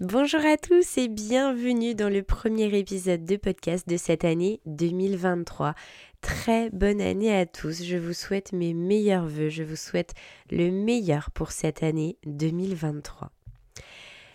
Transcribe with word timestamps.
Bonjour 0.00 0.40
à 0.46 0.56
tous 0.56 0.96
et 0.96 1.08
bienvenue 1.08 1.94
dans 1.94 2.08
le 2.08 2.22
premier 2.22 2.74
épisode 2.78 3.26
de 3.26 3.36
podcast 3.36 3.86
de 3.86 3.98
cette 3.98 4.24
année 4.24 4.62
2023. 4.64 5.74
Très 6.22 6.70
bonne 6.70 7.02
année 7.02 7.36
à 7.36 7.44
tous, 7.44 7.84
je 7.84 7.98
vous 7.98 8.14
souhaite 8.14 8.54
mes 8.54 8.72
meilleurs 8.72 9.26
voeux, 9.26 9.50
je 9.50 9.62
vous 9.62 9.76
souhaite 9.76 10.14
le 10.50 10.70
meilleur 10.70 11.30
pour 11.32 11.52
cette 11.52 11.82
année 11.82 12.16
2023. 12.24 13.30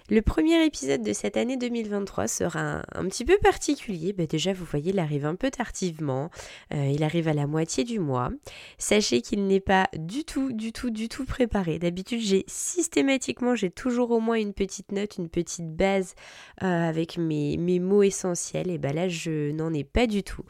Le 0.07 0.21
premier 0.21 0.63
épisode 0.63 1.01
de 1.01 1.13
cette 1.13 1.35
année 1.35 1.57
2023 1.57 2.27
sera 2.27 2.83
un, 2.93 3.05
petit 3.05 3.25
peu 3.25 3.39
particulier. 3.41 4.13
Bah, 4.13 4.27
déjà, 4.27 4.53
vous 4.53 4.63
voyez, 4.63 4.91
il 4.91 4.99
arrive 4.99 5.25
un 5.25 5.33
peu 5.33 5.49
tardivement. 5.49 6.29
Euh, 6.75 6.91
il 6.93 7.03
arrive 7.03 7.27
à 7.27 7.33
la 7.33 7.47
moitié 7.47 7.83
du 7.83 7.97
mois. 7.97 8.29
Sachez 8.77 9.21
qu'il 9.21 9.47
n'est 9.47 9.59
pas 9.59 9.89
du 9.97 10.23
tout, 10.23 10.53
du 10.53 10.71
tout, 10.71 10.91
du 10.91 11.09
tout 11.09 11.25
préparé. 11.25 11.79
D'habitude, 11.79 12.19
j'ai 12.21 12.43
systématiquement, 12.45 13.55
j'ai 13.55 13.71
toujours 13.71 14.11
au 14.11 14.19
moins 14.19 14.35
une 14.35 14.53
petite 14.53 14.91
note, 14.91 15.17
une 15.17 15.27
petite 15.27 15.75
base 15.75 16.13
euh, 16.61 16.67
avec 16.87 17.17
mes, 17.17 17.57
mes, 17.57 17.79
mots 17.79 18.03
essentiels. 18.03 18.69
Et 18.69 18.77
bah 18.77 18.93
là, 18.93 19.09
je 19.09 19.49
n'en 19.53 19.73
ai 19.73 19.83
pas 19.83 20.05
du 20.05 20.21
tout. 20.21 20.45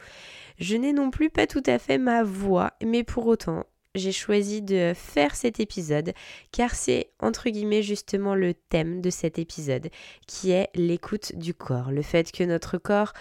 Je 0.58 0.76
n'ai 0.76 0.92
non 0.92 1.10
plus 1.10 1.30
pas 1.30 1.46
tout 1.46 1.62
à 1.64 1.78
fait 1.78 1.96
ma 1.96 2.24
voix, 2.24 2.74
mais 2.84 3.04
pour 3.04 3.26
autant, 3.26 3.64
j'ai 3.96 4.12
choisi 4.12 4.62
de 4.62 4.92
faire 4.94 5.34
cet 5.34 5.60
épisode 5.60 6.12
car 6.52 6.74
c'est 6.74 7.10
entre 7.20 7.50
guillemets 7.50 7.82
justement 7.82 8.34
le 8.34 8.54
thème 8.54 9.00
de 9.00 9.10
cet 9.10 9.38
épisode 9.38 9.90
qui 10.26 10.50
est 10.50 10.68
l'écoute 10.74 11.34
du 11.36 11.54
corps, 11.54 11.90
le 11.90 12.02
fait 12.02 12.32
que 12.32 12.44
notre 12.44 12.78
corps 12.78 13.12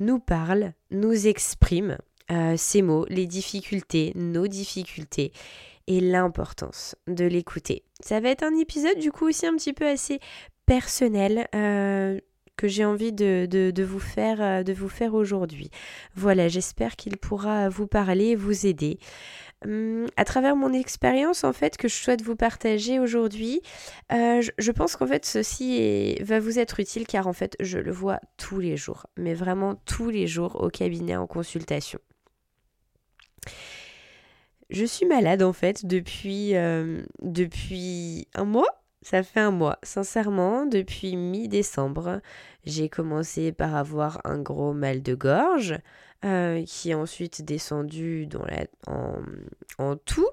nous 0.00 0.18
parle, 0.18 0.72
nous 0.90 1.26
exprime 1.26 1.98
euh, 2.30 2.56
ses 2.56 2.82
mots, 2.82 3.06
les 3.08 3.26
difficultés, 3.26 4.12
nos 4.14 4.46
difficultés 4.46 5.32
et 5.86 6.00
l'importance 6.00 6.94
de 7.06 7.24
l'écouter. 7.24 7.84
Ça 8.00 8.20
va 8.20 8.30
être 8.30 8.42
un 8.42 8.56
épisode 8.56 8.98
du 8.98 9.10
coup 9.10 9.28
aussi 9.28 9.46
un 9.46 9.56
petit 9.56 9.72
peu 9.72 9.86
assez 9.86 10.20
personnel. 10.66 11.48
Euh, 11.54 12.18
j'ai 12.68 12.84
envie 12.84 13.12
de, 13.12 13.46
de, 13.46 13.82
vous 13.82 14.00
faire, 14.00 14.42
euh, 14.42 14.62
de 14.62 14.72
vous 14.72 14.88
faire 14.88 15.14
aujourd'hui. 15.14 15.70
Voilà, 16.14 16.48
j'espère 16.48 16.96
qu'il 16.96 17.16
pourra 17.16 17.68
vous 17.68 17.86
parler, 17.86 18.34
vous 18.34 18.66
aider. 18.66 18.98
Hum, 19.64 20.06
à 20.16 20.24
travers 20.24 20.56
mon 20.56 20.72
expérience 20.72 21.44
en 21.44 21.52
fait 21.52 21.76
que 21.76 21.86
je 21.86 21.94
souhaite 21.94 22.22
vous 22.22 22.34
partager 22.34 22.98
aujourd'hui, 22.98 23.60
euh, 24.12 24.42
je, 24.58 24.70
pense 24.72 24.96
qu'en 24.96 25.06
fait 25.06 25.24
ceci 25.24 26.16
va 26.20 26.40
vous 26.40 26.58
être 26.58 26.80
utile 26.80 27.06
car 27.06 27.28
en 27.28 27.32
fait 27.32 27.56
je 27.60 27.78
le 27.78 27.92
vois 27.92 28.18
tous 28.38 28.58
les 28.58 28.76
jours, 28.76 29.06
mais 29.16 29.34
vraiment 29.34 29.76
tous 29.86 30.10
les 30.10 30.26
jours 30.26 30.60
au 30.60 30.68
cabinet 30.68 31.14
en 31.14 31.28
consultation. 31.28 32.00
Je 34.72 34.86
suis 34.86 35.04
malade 35.04 35.42
en 35.42 35.52
fait 35.52 35.84
depuis, 35.84 36.56
euh, 36.56 37.02
depuis 37.20 38.26
un 38.34 38.44
mois. 38.44 38.81
Ça 39.02 39.22
fait 39.22 39.40
un 39.40 39.50
mois, 39.50 39.78
sincèrement, 39.82 40.64
depuis 40.64 41.16
mi-décembre, 41.16 42.20
j'ai 42.64 42.88
commencé 42.88 43.50
par 43.52 43.74
avoir 43.74 44.20
un 44.24 44.38
gros 44.38 44.72
mal 44.72 45.02
de 45.02 45.14
gorge. 45.14 45.76
Euh, 46.24 46.62
qui 46.64 46.90
est 46.90 46.94
ensuite 46.94 47.44
descendu 47.44 48.26
dans 48.26 48.46
en, 48.86 49.96
tout. 49.96 50.28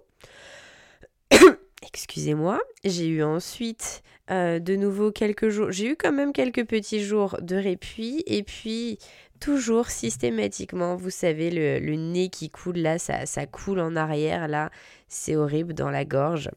Excusez-moi. 1.82 2.60
J'ai 2.84 3.08
eu 3.08 3.24
ensuite 3.24 4.04
euh, 4.30 4.60
de 4.60 4.76
nouveau 4.76 5.12
quelques 5.12 5.50
jours. 5.50 5.72
J'ai 5.72 5.88
eu 5.88 5.96
quand 5.96 6.12
même 6.12 6.32
quelques 6.32 6.68
petits 6.68 7.04
jours 7.04 7.38
de 7.42 7.56
répit. 7.56 8.24
Et 8.28 8.44
puis, 8.44 9.00
toujours 9.40 9.88
systématiquement, 9.88 10.96
vous 10.96 11.10
savez, 11.10 11.50
le, 11.50 11.96
nez 11.96 12.30
qui 12.30 12.52
coule 12.52 12.78
là, 12.78 13.00
ça 13.00 13.48
coule 13.48 13.80
en 13.80 13.96
arrière 13.96 14.48
là. 14.48 14.70
C'est 15.08 15.36
horrible 15.36 15.74
dans 15.74 15.90
la 15.90 16.06
gorge. 16.06 16.52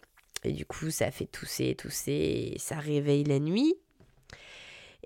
Et 0.44 0.52
du 0.52 0.66
coup, 0.66 0.90
ça 0.90 1.10
fait 1.10 1.26
tousser, 1.26 1.74
tousser. 1.74 2.54
Ça 2.58 2.78
réveille 2.78 3.24
la 3.24 3.38
nuit. 3.38 3.74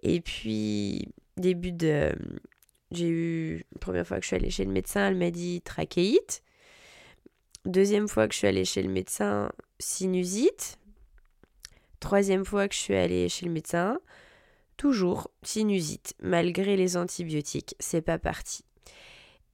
Et 0.02 0.20
puis, 0.20 1.08
début 1.36 1.72
de, 1.72 2.14
j'ai 2.90 3.08
eu, 3.08 3.64
première 3.80 4.06
fois 4.06 4.18
que 4.18 4.22
je 4.22 4.28
suis 4.28 4.36
allée 4.36 4.50
chez 4.50 4.64
le 4.64 4.72
médecin, 4.72 5.08
elle 5.08 5.16
m'a 5.16 5.30
dit 5.30 5.62
trachéite. 5.62 6.42
Deuxième 7.64 8.06
fois 8.06 8.28
que 8.28 8.34
je 8.34 8.38
suis 8.38 8.46
allée 8.46 8.64
chez 8.64 8.82
le 8.82 8.88
médecin, 8.88 9.50
sinusite. 9.80 10.78
Troisième 11.98 12.44
fois 12.44 12.68
que 12.68 12.74
je 12.74 12.80
suis 12.80 12.94
allée 12.94 13.28
chez 13.28 13.46
le 13.46 13.52
médecin, 13.52 13.98
toujours 14.76 15.30
sinusite. 15.42 16.14
Malgré 16.22 16.76
les 16.76 16.96
antibiotiques, 16.96 17.74
c'est 17.80 18.02
pas 18.02 18.18
parti. 18.18 18.65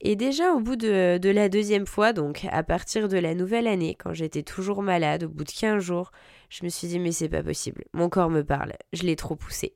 Et 0.05 0.17
déjà 0.17 0.51
au 0.51 0.59
bout 0.59 0.75
de, 0.75 1.29
la 1.29 1.47
deuxième 1.47 1.87
fois, 1.87 2.11
donc 2.11 2.45
à 2.51 2.61
partir 2.61 3.07
de 3.07 3.17
la 3.17 3.33
nouvelle 3.33 3.67
année, 3.67 3.95
quand 3.95 4.13
j'étais 4.13 4.43
toujours 4.43 4.83
malade, 4.83 5.23
au 5.23 5.29
bout 5.29 5.45
de 5.45 5.51
15 5.51 5.81
jours, 5.81 6.11
je 6.49 6.65
me 6.65 6.69
suis 6.69 6.89
dit 6.89 6.99
mais 6.99 7.13
c'est 7.13 7.29
pas 7.29 7.41
possible. 7.41 7.85
Mon 7.93 8.09
corps 8.09 8.29
me 8.29 8.43
parle, 8.43 8.73
je 8.91 9.03
l'ai 9.03 9.15
trop 9.15 9.37
poussé. 9.37 9.75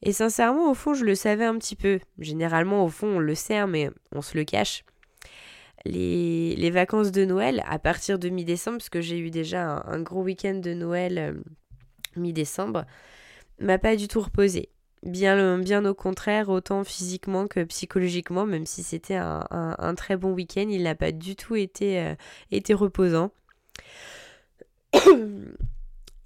Et 0.00 0.12
sincèrement, 0.12 0.70
au 0.70 0.74
fond, 0.74 0.94
je 0.94 1.04
le 1.04 1.14
savais 1.14 1.44
un 1.44 1.58
petit 1.58 1.76
peu. 1.76 2.00
Généralement, 2.18 2.82
au 2.82 2.88
fond, 2.88 3.16
on 3.16 3.18
le 3.18 3.34
sait, 3.34 3.66
mais 3.66 3.90
on 4.12 4.22
se 4.22 4.38
le 4.38 4.44
cache. 4.44 4.84
Les, 5.84 6.70
vacances 6.70 7.12
de 7.12 7.26
Noël, 7.26 7.62
à 7.66 7.78
partir 7.78 8.18
de 8.18 8.30
mi-décembre, 8.30 8.78
parce 8.78 8.88
que 8.88 9.02
j'ai 9.02 9.18
eu 9.18 9.30
déjà 9.30 9.82
un, 9.86 10.00
gros 10.00 10.22
week-end 10.22 10.54
de 10.54 10.72
Noël 10.72 11.18
euh, 11.18 11.34
mi-décembre, 12.16 12.86
m'a 13.58 13.76
pas 13.76 13.96
du 13.96 14.08
tout 14.08 14.20
reposé. 14.20 14.70
Bien, 15.02 15.84
au 15.86 15.94
contraire, 15.94 16.50
autant 16.50 16.84
physiquement 16.84 17.46
que 17.48 17.64
psychologiquement, 17.64 18.44
même 18.44 18.66
si 18.66 18.82
c'était 18.82 19.16
un, 19.16 19.94
très 19.96 20.16
bon 20.16 20.32
week-end, 20.32 20.66
il 20.68 20.82
n'a 20.82 20.94
pas 20.94 21.10
du 21.10 21.36
tout 21.36 21.56
été, 21.56 22.00
euh, 22.00 22.14
été 22.50 22.74
reposant. 22.74 23.30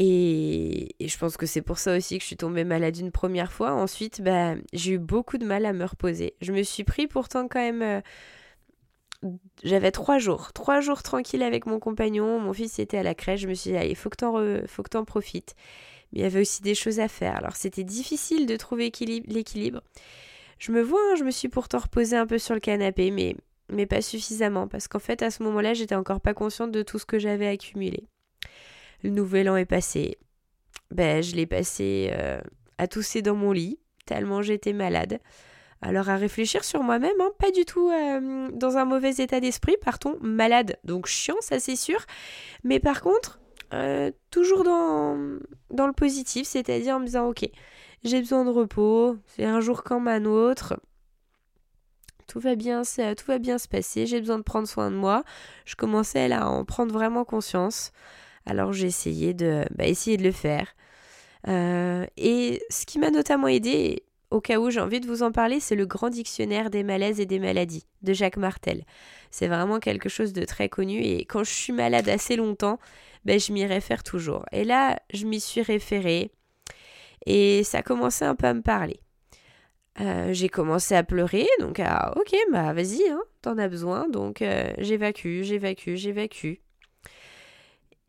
Et, 0.00 0.96
je 1.00 1.18
pense 1.18 1.36
que 1.36 1.46
c'est 1.46 1.62
pour 1.62 1.78
ça 1.78 1.96
aussi 1.96 2.16
que 2.18 2.22
je 2.22 2.26
suis 2.26 2.36
tombée 2.36 2.64
malade 2.64 2.96
une 2.96 3.12
première 3.12 3.52
fois. 3.52 3.72
Ensuite, 3.72 4.20
bah, 4.22 4.56
j'ai 4.72 4.94
eu 4.94 4.98
beaucoup 4.98 5.38
de 5.38 5.46
mal 5.46 5.66
à 5.66 5.72
me 5.72 5.84
reposer. 5.84 6.34
Je 6.40 6.52
me 6.52 6.64
suis 6.64 6.82
pris 6.84 7.06
pourtant 7.06 7.46
quand 7.46 7.60
même... 7.60 7.82
Euh, 7.82 8.00
j'avais 9.62 9.92
trois 9.92 10.18
jours, 10.18 10.52
trois 10.52 10.80
jours 10.80 11.02
tranquilles 11.02 11.44
avec 11.44 11.66
mon 11.66 11.78
compagnon. 11.78 12.40
Mon 12.40 12.52
fils 12.52 12.78
était 12.80 12.98
à 12.98 13.02
la 13.04 13.14
crèche. 13.14 13.40
Je 13.42 13.48
me 13.48 13.54
suis 13.54 13.70
dit, 13.70 13.76
allez, 13.76 13.94
faut 13.94 14.10
que 14.10 14.16
t'en, 14.16 14.66
faut 14.66 15.04
profites. 15.04 15.54
Il 16.14 16.22
y 16.22 16.24
avait 16.24 16.40
aussi 16.40 16.62
des 16.62 16.74
choses 16.74 17.00
à 17.00 17.08
faire. 17.08 17.36
Alors 17.36 17.56
c'était 17.56 17.84
difficile 17.84 18.46
de 18.46 18.56
trouver 18.56 18.90
l'équilibre. 19.26 19.82
Je 20.58 20.72
me 20.72 20.80
vois, 20.80 21.00
hein, 21.10 21.16
je 21.18 21.24
me 21.24 21.30
suis 21.30 21.48
pourtant 21.48 21.78
reposée 21.78 22.16
un 22.16 22.26
peu 22.26 22.38
sur 22.38 22.54
le 22.54 22.60
canapé, 22.60 23.10
mais, 23.10 23.36
mais 23.68 23.86
pas 23.86 24.00
suffisamment. 24.00 24.68
Parce 24.68 24.86
qu'en 24.88 25.00
fait, 25.00 25.22
à 25.22 25.30
ce 25.30 25.42
moment-là, 25.42 25.74
j'étais 25.74 25.96
encore 25.96 26.20
pas 26.20 26.32
consciente 26.32 26.70
de 26.70 26.82
tout 26.82 26.98
ce 26.98 27.04
que 27.04 27.18
j'avais 27.18 27.48
accumulé. 27.48 28.04
Le 29.02 29.10
nouvel 29.10 29.50
an 29.50 29.56
est 29.56 29.66
passé. 29.66 30.16
Ben, 30.92 31.22
je 31.22 31.34
l'ai 31.34 31.46
passé 31.46 32.10
euh, 32.12 32.40
à 32.78 32.86
tousser 32.86 33.20
dans 33.20 33.34
mon 33.34 33.50
lit, 33.50 33.80
tellement 34.06 34.42
j'étais 34.42 34.72
malade. 34.72 35.18
Alors 35.82 36.08
à 36.08 36.16
réfléchir 36.16 36.64
sur 36.64 36.82
moi-même, 36.82 37.20
hein, 37.20 37.30
pas 37.38 37.50
du 37.50 37.64
tout 37.64 37.90
euh, 37.90 38.48
dans 38.52 38.76
un 38.78 38.84
mauvais 38.84 39.16
état 39.16 39.40
d'esprit, 39.40 39.76
partons 39.82 40.16
malade, 40.22 40.78
donc 40.84 41.06
chiant, 41.06 41.36
ça 41.40 41.58
c'est 41.58 41.76
sûr. 41.76 41.98
Mais 42.62 42.80
par 42.80 43.02
contre, 43.02 43.38
euh, 43.74 44.10
toujours 44.30 44.64
dans, 44.64 45.18
dans 45.70 45.86
le 45.86 45.92
positif, 45.92 46.46
c'est-à-dire 46.46 46.96
en 46.96 47.00
me 47.00 47.06
disant 47.06 47.28
ok, 47.28 47.48
j'ai 48.04 48.20
besoin 48.20 48.44
de 48.44 48.50
repos, 48.50 49.16
c'est 49.26 49.44
un 49.44 49.60
jour 49.60 49.82
comme 49.82 50.08
un 50.08 50.24
autre. 50.24 50.78
Tout 52.26 52.40
va 52.40 52.54
bien, 52.54 52.82
tout 52.82 53.26
va 53.26 53.38
bien 53.38 53.58
se 53.58 53.68
passer, 53.68 54.06
j'ai 54.06 54.20
besoin 54.20 54.38
de 54.38 54.42
prendre 54.42 54.68
soin 54.68 54.90
de 54.90 54.96
moi. 54.96 55.24
Je 55.66 55.74
commençais 55.74 56.32
à 56.32 56.48
en 56.48 56.64
prendre 56.64 56.92
vraiment 56.92 57.24
conscience. 57.24 57.92
Alors 58.46 58.72
j'ai 58.72 58.86
essayé 58.86 59.34
de, 59.34 59.64
bah, 59.74 59.86
essayer 59.86 60.16
de 60.16 60.22
le 60.22 60.32
faire. 60.32 60.74
Euh, 61.48 62.06
et 62.16 62.62
ce 62.70 62.86
qui 62.86 62.98
m'a 62.98 63.10
notamment 63.10 63.48
aidé, 63.48 64.04
au 64.30 64.40
cas 64.40 64.58
où 64.58 64.70
j'ai 64.70 64.80
envie 64.80 65.00
de 65.00 65.06
vous 65.06 65.22
en 65.22 65.32
parler, 65.32 65.60
c'est 65.60 65.76
le 65.76 65.86
grand 65.86 66.10
dictionnaire 66.10 66.70
des 66.70 66.82
malaises 66.82 67.20
et 67.20 67.26
des 67.26 67.38
maladies 67.38 67.86
de 68.02 68.12
Jacques 68.12 68.36
Martel. 68.36 68.84
C'est 69.30 69.48
vraiment 69.48 69.80
quelque 69.80 70.08
chose 70.08 70.32
de 70.32 70.44
très 70.44 70.68
connu 70.68 71.00
et 71.02 71.24
quand 71.24 71.44
je 71.44 71.52
suis 71.52 71.72
malade 71.72 72.08
assez 72.08 72.36
longtemps, 72.36 72.78
ben, 73.24 73.38
je 73.38 73.52
m'y 73.52 73.64
réfère 73.64 74.02
toujours. 74.02 74.44
Et 74.52 74.64
là, 74.64 74.98
je 75.12 75.26
m'y 75.26 75.40
suis 75.40 75.62
référée 75.62 76.30
et 77.26 77.64
ça 77.64 77.82
commençait 77.82 78.24
un 78.24 78.34
peu 78.34 78.46
à 78.46 78.54
me 78.54 78.62
parler. 78.62 79.00
Euh, 80.00 80.32
j'ai 80.32 80.48
commencé 80.48 80.96
à 80.96 81.04
pleurer, 81.04 81.46
donc 81.60 81.78
ah, 81.78 82.12
ok, 82.16 82.34
bah 82.50 82.72
vas-y, 82.72 83.08
hein, 83.08 83.22
t'en 83.42 83.58
as 83.58 83.68
besoin, 83.68 84.08
donc 84.08 84.42
euh, 84.42 84.72
j'évacue, 84.78 85.42
j'évacue, 85.42 85.94
j'évacue 85.94 86.54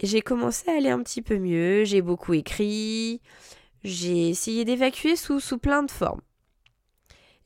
j'ai 0.04 0.22
commencé 0.22 0.70
à 0.70 0.76
aller 0.76 0.90
un 0.90 1.02
petit 1.02 1.22
peu 1.22 1.38
mieux, 1.38 1.84
j'ai 1.84 2.02
beaucoup 2.02 2.34
écrit, 2.34 3.22
J'ai 3.86 4.30
essayé 4.30 4.66
d'évacuer 4.66 5.16
sous, 5.16 5.40
sous 5.40 5.60
plein 5.60 5.84
de 5.84 5.92
formes. 5.92 6.22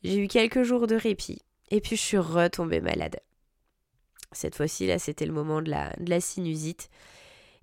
J'ai 0.02 0.16
eu 0.16 0.26
quelques 0.26 0.62
jours 0.62 0.86
de 0.86 0.94
répit 0.94 1.42
et 1.70 1.82
puis 1.82 1.96
je 1.96 2.00
suis 2.00 2.16
retombée 2.16 2.80
malade. 2.80 3.20
Cette 4.32 4.54
fois-ci, 4.54 4.86
là, 4.86 4.98
c'était 4.98 5.26
le 5.26 5.34
moment 5.34 5.60
de 5.60 5.70
la, 5.70 6.20
sinusite. 6.22 6.88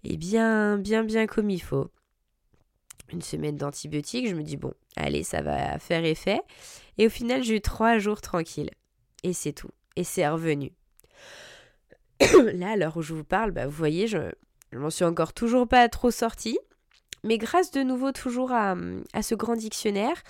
Et 0.03 0.15
bien, 0.15 0.77
bien, 0.77 1.03
bien 1.03 1.25
comme 1.25 1.49
il 1.49 1.59
faut. 1.59 1.89
Une 3.11 3.23
semaine 3.23 3.57
d'antibiotiques, 3.57 4.29
je 4.29 4.35
me 4.35 4.43
dis, 4.43 4.57
bon, 4.57 4.75
allez, 4.95 5.23
ça 5.23 5.41
va 5.41 5.79
faire 5.79 6.05
effet. 6.05 6.39
Et 6.99 7.07
au 7.07 7.09
final, 7.09 7.41
j'ai 7.41 7.55
eu 7.55 7.61
trois 7.61 7.97
jours 7.97 8.21
tranquilles. 8.21 8.69
Et 9.23 9.33
c'est 9.33 9.53
tout. 9.53 9.71
Et 9.95 10.03
c'est 10.03 10.27
revenu. 10.27 10.71
là, 12.53 12.73
à 12.73 12.75
l'heure 12.75 12.97
où 12.97 13.01
je 13.01 13.15
vous 13.15 13.23
parle, 13.23 13.49
bah, 13.49 13.65
vous 13.65 13.71
voyez, 13.71 14.05
je, 14.05 14.19
je 14.71 14.77
m'en 14.77 14.91
suis 14.91 15.05
encore 15.05 15.33
toujours 15.33 15.67
pas 15.67 15.89
trop 15.89 16.11
sortie. 16.11 16.59
Mais 17.23 17.37
grâce 17.37 17.71
de 17.71 17.81
nouveau 17.81 18.11
toujours 18.11 18.51
à, 18.51 18.75
à 19.13 19.21
ce 19.21 19.35
grand 19.35 19.55
dictionnaire, 19.55 20.23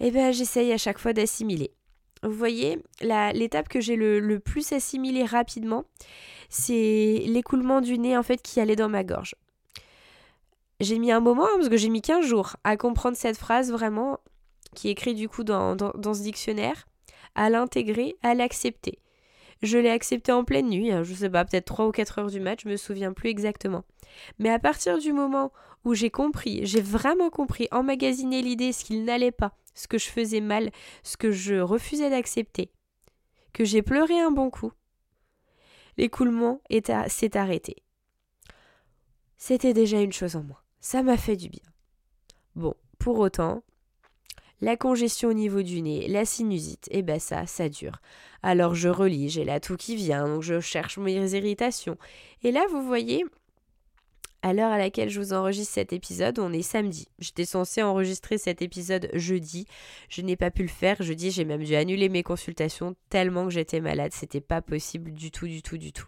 eh 0.00 0.10
ben, 0.10 0.32
j'essaye 0.32 0.72
à 0.72 0.78
chaque 0.78 0.98
fois 0.98 1.12
d'assimiler. 1.12 1.72
Vous 2.22 2.32
voyez, 2.32 2.78
l'étape 3.00 3.68
que 3.68 3.80
j'ai 3.80 3.96
le, 3.96 4.38
plus 4.38 4.72
assimilée 4.72 5.24
rapidement, 5.24 5.84
c'est 6.50 7.22
l'écoulement 7.26 7.80
du 7.80 7.98
nez 7.98 8.16
en 8.16 8.22
fait 8.22 8.42
qui 8.42 8.60
allait 8.60 8.76
dans 8.76 8.90
ma 8.90 9.04
gorge. 9.04 9.34
J'ai 10.80 10.98
mis 10.98 11.12
un 11.12 11.20
moment, 11.20 11.44
hein, 11.44 11.56
parce 11.56 11.68
que 11.68 11.76
j'ai 11.76 11.88
mis 11.88 12.02
15 12.02 12.24
jours, 12.24 12.56
à 12.64 12.76
comprendre 12.76 13.16
cette 13.16 13.36
phrase 13.36 13.70
vraiment, 13.70 14.18
qui 14.74 14.88
est 14.88 14.92
écrite 14.92 15.16
du 15.16 15.28
coup 15.28 15.44
dans, 15.44 15.76
dans, 15.76 16.14
ce 16.14 16.22
dictionnaire, 16.22 16.86
à 17.34 17.48
l'intégrer, 17.50 18.16
à 18.22 18.34
l'accepter. 18.34 18.98
Je 19.62 19.76
l'ai 19.76 19.90
accepté 19.90 20.32
en 20.32 20.44
pleine 20.44 20.68
nuit, 20.68 20.90
hein, 20.90 21.02
je 21.02 21.12
sais 21.12 21.28
pas, 21.28 21.44
peut-être 21.44 21.66
3 21.66 21.86
ou 21.86 21.90
4 21.90 22.18
heures 22.18 22.30
du 22.30 22.40
match, 22.40 22.60
je 22.64 22.68
me 22.68 22.76
souviens 22.76 23.12
plus 23.12 23.28
exactement. 23.28 23.84
Mais 24.38 24.50
à 24.50 24.58
partir 24.58 24.98
du 24.98 25.12
moment 25.12 25.52
où 25.84 25.94
j'ai 25.94 26.10
compris, 26.10 26.66
j'ai 26.66 26.80
vraiment 26.80 27.30
compris, 27.30 27.68
emmagasiner 27.70 28.42
l'idée, 28.42 28.72
ce 28.72 28.84
qu'il 28.84 29.04
n'allait 29.04 29.32
pas, 29.32 29.56
ce 29.74 29.88
que 29.88 29.98
je 29.98 30.08
faisais 30.08 30.40
mal, 30.40 30.70
ce 31.02 31.16
que 31.16 31.30
je 31.30 31.54
refusais 31.56 32.10
d'accepter, 32.10 32.70
que 33.52 33.64
j'ai 33.64 33.82
pleuré 33.82 34.18
un 34.18 34.30
bon 34.30 34.50
coup, 34.50 34.72
l'écoulement 35.96 36.60
s'est 37.08 37.36
arrêté. 37.36 37.76
C'était 39.36 39.72
déjà 39.72 40.00
une 40.00 40.12
chose 40.12 40.36
en 40.36 40.42
moins. 40.42 40.60
Ça 40.80 41.02
m'a 41.02 41.16
fait 41.16 41.36
du 41.36 41.48
bien. 41.48 41.62
Bon, 42.56 42.74
pour 42.98 43.18
autant, 43.18 43.62
la 44.60 44.76
congestion 44.76 45.30
au 45.30 45.32
niveau 45.32 45.62
du 45.62 45.80
nez, 45.80 46.08
la 46.08 46.24
sinusite, 46.24 46.88
et 46.90 46.98
eh 46.98 47.02
ben 47.02 47.18
ça, 47.18 47.46
ça 47.46 47.68
dure. 47.68 48.00
Alors 48.42 48.74
je 48.74 48.88
relis, 48.88 49.30
j'ai 49.30 49.44
la 49.44 49.60
toux 49.60 49.76
qui 49.76 49.96
vient, 49.96 50.26
donc 50.26 50.42
je 50.42 50.60
cherche 50.60 50.98
mes 50.98 51.32
irritations. 51.34 51.96
Et 52.42 52.52
là, 52.52 52.66
vous 52.70 52.82
voyez, 52.86 53.24
à 54.42 54.52
l'heure 54.52 54.72
à 54.72 54.78
laquelle 54.78 55.10
je 55.10 55.20
vous 55.20 55.32
enregistre 55.32 55.74
cet 55.74 55.92
épisode, 55.92 56.38
on 56.38 56.52
est 56.52 56.62
samedi. 56.62 57.08
J'étais 57.18 57.44
censée 57.44 57.82
enregistrer 57.82 58.38
cet 58.38 58.62
épisode 58.62 59.10
jeudi. 59.12 59.66
Je 60.08 60.22
n'ai 60.22 60.36
pas 60.36 60.50
pu 60.50 60.62
le 60.62 60.68
faire. 60.68 61.02
Jeudi, 61.02 61.30
j'ai 61.30 61.44
même 61.44 61.62
dû 61.62 61.74
annuler 61.74 62.08
mes 62.08 62.22
consultations 62.22 62.96
tellement 63.10 63.44
que 63.44 63.52
j'étais 63.52 63.80
malade. 63.80 64.12
C'était 64.14 64.40
pas 64.40 64.62
possible 64.62 65.12
du 65.12 65.30
tout, 65.30 65.46
du 65.46 65.62
tout, 65.62 65.78
du 65.78 65.92
tout. 65.92 66.06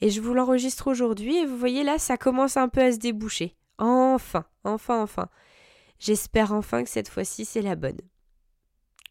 Et 0.00 0.10
je 0.10 0.20
vous 0.20 0.34
l'enregistre 0.34 0.88
aujourd'hui 0.88 1.36
et 1.36 1.46
vous 1.46 1.56
voyez 1.56 1.82
là, 1.82 1.98
ça 1.98 2.16
commence 2.16 2.56
un 2.56 2.68
peu 2.68 2.82
à 2.82 2.92
se 2.92 2.98
déboucher. 2.98 3.54
Enfin, 3.78 4.44
enfin, 4.64 5.02
enfin. 5.02 5.28
J'espère 5.98 6.52
enfin 6.52 6.84
que 6.84 6.90
cette 6.90 7.08
fois-ci 7.08 7.44
c'est 7.46 7.62
la 7.62 7.76
bonne. 7.76 8.00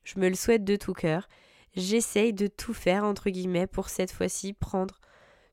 Je 0.04 0.20
me 0.20 0.30
le 0.30 0.36
souhaite 0.36 0.64
de 0.64 0.76
tout 0.76 0.94
cœur. 0.94 1.28
J'essaye 1.76 2.32
de 2.32 2.48
tout 2.48 2.74
faire, 2.74 3.04
entre 3.04 3.30
guillemets, 3.30 3.68
pour 3.68 3.90
cette 3.90 4.12
fois-ci 4.12 4.54
prendre 4.54 5.02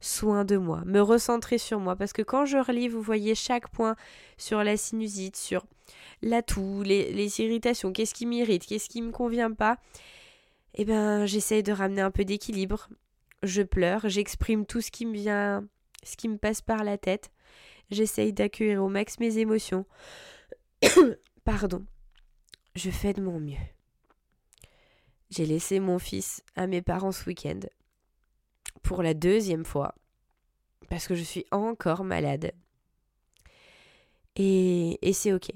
soin 0.02 0.44
de 0.44 0.56
moi, 0.56 0.82
me 0.84 1.00
recentrer 1.00 1.56
sur 1.56 1.80
moi. 1.80 1.96
Parce 1.96 2.12
que 2.12 2.20
quand 2.20 2.44
je 2.44 2.58
relis, 2.58 2.88
vous 2.88 3.00
voyez 3.00 3.34
chaque 3.34 3.70
point 3.70 3.96
sur 4.36 4.62
la 4.62 4.76
sinusite, 4.76 5.36
sur 5.36 5.64
la 6.20 6.42
toux, 6.42 6.82
les, 6.82 7.40
irritations, 7.40 7.92
qu'est-ce 7.92 8.12
qui 8.12 8.26
m'irrite, 8.26 8.66
qu'est-ce 8.66 8.88
qui 8.88 9.00
me 9.00 9.12
convient 9.12 9.52
pas. 9.52 9.78
Eh 10.74 10.84
ben, 10.84 11.24
j'essaye 11.24 11.62
de 11.62 11.72
ramener 11.72 12.02
un 12.02 12.10
peu 12.10 12.24
d'équilibre. 12.24 12.88
Je 13.42 13.62
pleure, 13.62 14.08
j'exprime 14.08 14.66
tout 14.66 14.80
ce 14.80 14.90
qui 14.90 15.06
me 15.06 15.14
vient, 15.14 15.66
ce 16.02 16.16
qui 16.16 16.28
me 16.28 16.36
passe 16.36 16.60
par 16.60 16.84
la 16.84 16.98
tête. 16.98 17.30
J'essaye 17.90 18.32
d'accueillir 18.32 18.82
au 18.82 18.88
max 18.88 19.18
mes 19.20 19.38
émotions. 19.38 19.86
Pardon. 21.44 21.84
Je 22.74 22.90
fais 22.90 23.12
de 23.12 23.20
mon 23.20 23.38
mieux. 23.38 23.56
J'ai 25.30 25.46
laissé 25.46 25.78
mon 25.78 25.98
fils 25.98 26.42
à 26.56 26.66
mes 26.66 26.82
parents 26.82 27.12
ce 27.12 27.24
week-end 27.26 27.60
pour 28.82 29.02
la 29.02 29.14
deuxième 29.14 29.64
fois 29.64 29.94
parce 30.92 31.06
que 31.06 31.14
je 31.14 31.22
suis 31.22 31.46
encore 31.50 32.04
malade. 32.04 32.52
Et, 34.36 34.98
c'est 35.14 35.32
ok. 35.32 35.50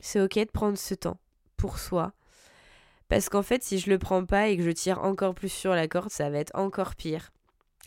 C'est 0.00 0.20
ok 0.20 0.38
de 0.38 0.50
prendre 0.52 0.78
ce 0.78 0.94
temps 0.94 1.18
pour 1.56 1.80
soi. 1.80 2.12
Parce 3.08 3.28
qu'en 3.28 3.42
fait, 3.42 3.64
si 3.64 3.80
je 3.80 3.90
le 3.90 3.98
prends 3.98 4.24
pas 4.24 4.46
et 4.46 4.56
que 4.56 4.62
je 4.62 4.70
tire 4.70 5.02
encore 5.02 5.34
plus 5.34 5.48
sur 5.48 5.72
la 5.72 5.88
corde, 5.88 6.10
ça 6.10 6.30
va 6.30 6.38
être 6.38 6.54
encore 6.54 6.94
pire. 6.94 7.32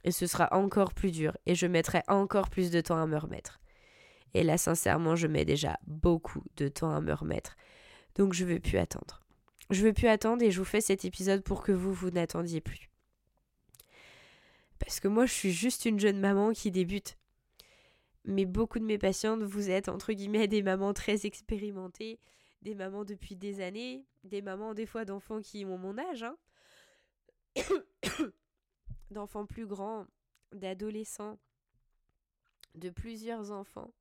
Et 0.03 0.11
ce 0.11 0.27
sera 0.27 0.49
encore 0.51 0.93
plus 0.93 1.11
dur. 1.11 1.37
Et 1.45 1.55
je 1.55 1.65
mettrai 1.65 2.01
encore 2.09 2.49
plus 2.49 2.71
de 2.71 2.81
temps 2.81 3.01
à 3.01 3.05
me 3.05 3.17
remettre. 3.17 3.61
Et 4.33 4.43
là, 4.43 4.57
sincèrement, 4.57 5.15
je 5.15 5.27
mets 5.27 5.45
déjà 5.45 5.77
beaucoup 5.87 6.43
de 6.57 6.67
temps 6.67 6.93
à 6.93 6.99
me 6.99 7.13
remettre. 7.13 7.55
Donc 8.15 8.33
je 8.33 8.43
veux 8.43 8.59
plus 8.59 8.77
attendre. 8.79 9.21
Je 9.69 9.81
veux 9.81 9.93
plus 9.93 10.09
attendre 10.09 10.43
et 10.43 10.51
je 10.51 10.59
vous 10.59 10.65
fais 10.65 10.81
cet 10.81 11.05
épisode 11.05 11.41
pour 11.41 11.63
que 11.63 11.71
vous, 11.71 11.93
vous 11.93 12.09
n'attendiez 12.09 12.59
plus. 12.59 12.88
Parce 14.79 14.99
que 14.99 15.07
moi, 15.07 15.25
je 15.25 15.33
suis 15.33 15.51
juste 15.51 15.85
une 15.85 15.99
jeune 15.99 16.19
maman 16.19 16.53
qui 16.53 16.71
débute. 16.71 17.17
Mais 18.25 18.45
beaucoup 18.45 18.79
de 18.79 18.85
mes 18.85 18.97
patientes, 18.97 19.43
vous 19.43 19.69
êtes 19.69 19.89
entre 19.89 20.13
guillemets 20.13 20.47
des 20.47 20.61
mamans 20.61 20.93
très 20.93 21.25
expérimentées, 21.25 22.19
des 22.61 22.75
mamans 22.75 23.05
depuis 23.05 23.35
des 23.35 23.61
années, 23.61 24.05
des 24.23 24.41
mamans 24.41 24.73
des 24.73 24.85
fois 24.85 25.05
d'enfants 25.05 25.41
qui 25.41 25.65
ont 25.65 25.77
mon 25.77 25.97
âge, 25.97 26.23
hein. 26.23 26.37
d'enfants 29.11 29.45
plus 29.45 29.65
grands, 29.65 30.05
d'adolescents, 30.51 31.39
de 32.75 32.89
plusieurs 32.89 33.51
enfants. 33.51 33.93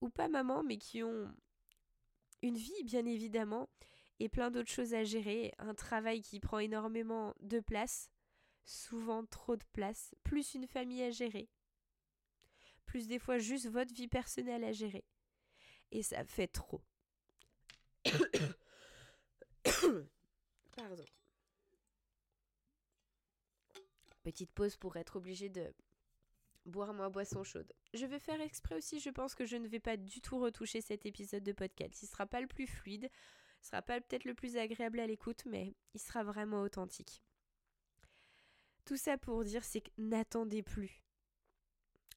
Ou 0.00 0.08
pas 0.08 0.28
maman, 0.28 0.62
mais 0.62 0.78
qui 0.78 1.02
ont 1.02 1.28
une 2.42 2.56
vie, 2.56 2.84
bien 2.84 3.04
évidemment, 3.06 3.68
et 4.20 4.28
plein 4.28 4.50
d'autres 4.50 4.70
choses 4.70 4.94
à 4.94 5.04
gérer, 5.04 5.52
un 5.58 5.74
travail 5.74 6.22
qui 6.22 6.40
prend 6.40 6.58
énormément 6.58 7.34
de 7.40 7.60
place, 7.60 8.10
souvent 8.66 9.24
trop 9.24 9.56
de 9.56 9.64
place, 9.72 10.14
plus 10.24 10.54
une 10.54 10.66
famille 10.66 11.02
à 11.02 11.10
gérer, 11.10 11.48
plus 12.84 13.06
des 13.06 13.18
fois 13.18 13.38
juste 13.38 13.68
votre 13.68 13.94
vie 13.94 14.08
personnelle 14.08 14.64
à 14.64 14.72
gérer. 14.72 15.04
Et 15.92 16.02
ça 16.02 16.24
fait 16.24 16.48
trop. 16.48 16.82
Pardon. 20.76 21.04
Petite 24.22 24.50
pause 24.52 24.76
pour 24.76 24.96
être 24.96 25.16
obligée 25.16 25.48
de 25.48 25.72
boire 26.64 26.92
ma 26.92 27.08
boisson 27.08 27.44
chaude. 27.44 27.72
Je 27.94 28.04
vais 28.06 28.18
faire 28.18 28.40
exprès 28.40 28.74
aussi, 28.74 28.98
je 28.98 29.10
pense 29.10 29.36
que 29.36 29.46
je 29.46 29.56
ne 29.56 29.68
vais 29.68 29.78
pas 29.80 29.96
du 29.96 30.20
tout 30.20 30.38
retoucher 30.38 30.80
cet 30.80 31.06
épisode 31.06 31.44
de 31.44 31.52
podcast. 31.52 32.02
Il 32.02 32.06
sera 32.06 32.26
pas 32.26 32.40
le 32.40 32.48
plus 32.48 32.66
fluide, 32.66 33.08
il 33.62 33.66
sera 33.66 33.82
pas 33.82 34.00
peut-être 34.00 34.24
le 34.24 34.34
plus 34.34 34.56
agréable 34.56 34.98
à 34.98 35.06
l'écoute, 35.06 35.44
mais 35.46 35.76
il 35.94 36.00
sera 36.00 36.24
vraiment 36.24 36.62
authentique. 36.62 37.22
Tout 38.86 38.96
ça 38.96 39.18
pour 39.18 39.42
dire, 39.44 39.64
c'est 39.64 39.80
que 39.80 39.90
n'attendez 39.98 40.62
plus. 40.62 41.02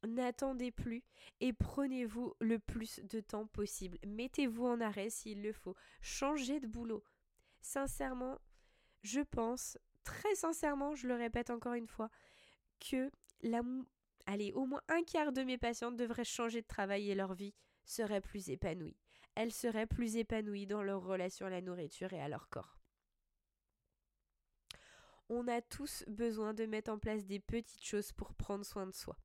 N'attendez 0.07 0.71
plus 0.71 1.03
et 1.41 1.51
prenez-vous 1.51 2.35
le 2.39 2.59
plus 2.59 2.99
de 2.99 3.19
temps 3.19 3.47
possible. 3.47 3.97
Mettez-vous 4.05 4.65
en 4.65 4.79
arrêt 4.79 5.09
s'il 5.09 5.41
le 5.41 5.51
faut. 5.51 5.75
Changez 6.01 6.59
de 6.59 6.67
boulot. 6.67 7.03
Sincèrement, 7.59 8.39
je 9.01 9.19
pense, 9.19 9.77
très 10.03 10.35
sincèrement, 10.35 10.95
je 10.95 11.07
le 11.07 11.15
répète 11.15 11.49
encore 11.49 11.73
une 11.73 11.87
fois, 11.87 12.09
que 12.79 13.11
la, 13.41 13.61
allez, 14.27 14.53
au 14.53 14.65
moins 14.65 14.81
un 14.87 15.03
quart 15.03 15.33
de 15.33 15.41
mes 15.41 15.57
patientes 15.57 15.97
devraient 15.97 16.23
changer 16.23 16.61
de 16.61 16.67
travail 16.67 17.09
et 17.09 17.15
leur 17.15 17.33
vie 17.33 17.55
serait 17.83 18.21
plus 18.21 18.49
épanouie. 18.49 18.95
Elles 19.35 19.51
seraient 19.51 19.87
plus 19.87 20.17
épanouies 20.17 20.67
dans 20.67 20.83
leur 20.83 21.03
relation 21.03 21.47
à 21.47 21.49
la 21.49 21.61
nourriture 21.61 22.13
et 22.13 22.21
à 22.21 22.29
leur 22.29 22.47
corps 22.47 22.78
on 25.29 25.47
a 25.47 25.61
tous 25.61 26.03
besoin 26.07 26.53
de 26.53 26.65
mettre 26.65 26.91
en 26.91 26.99
place 26.99 27.25
des 27.25 27.39
petites 27.39 27.85
choses 27.85 28.11
pour 28.11 28.33
prendre 28.33 28.65
soin 28.65 28.87
de 28.87 28.93
soi. 28.93 29.17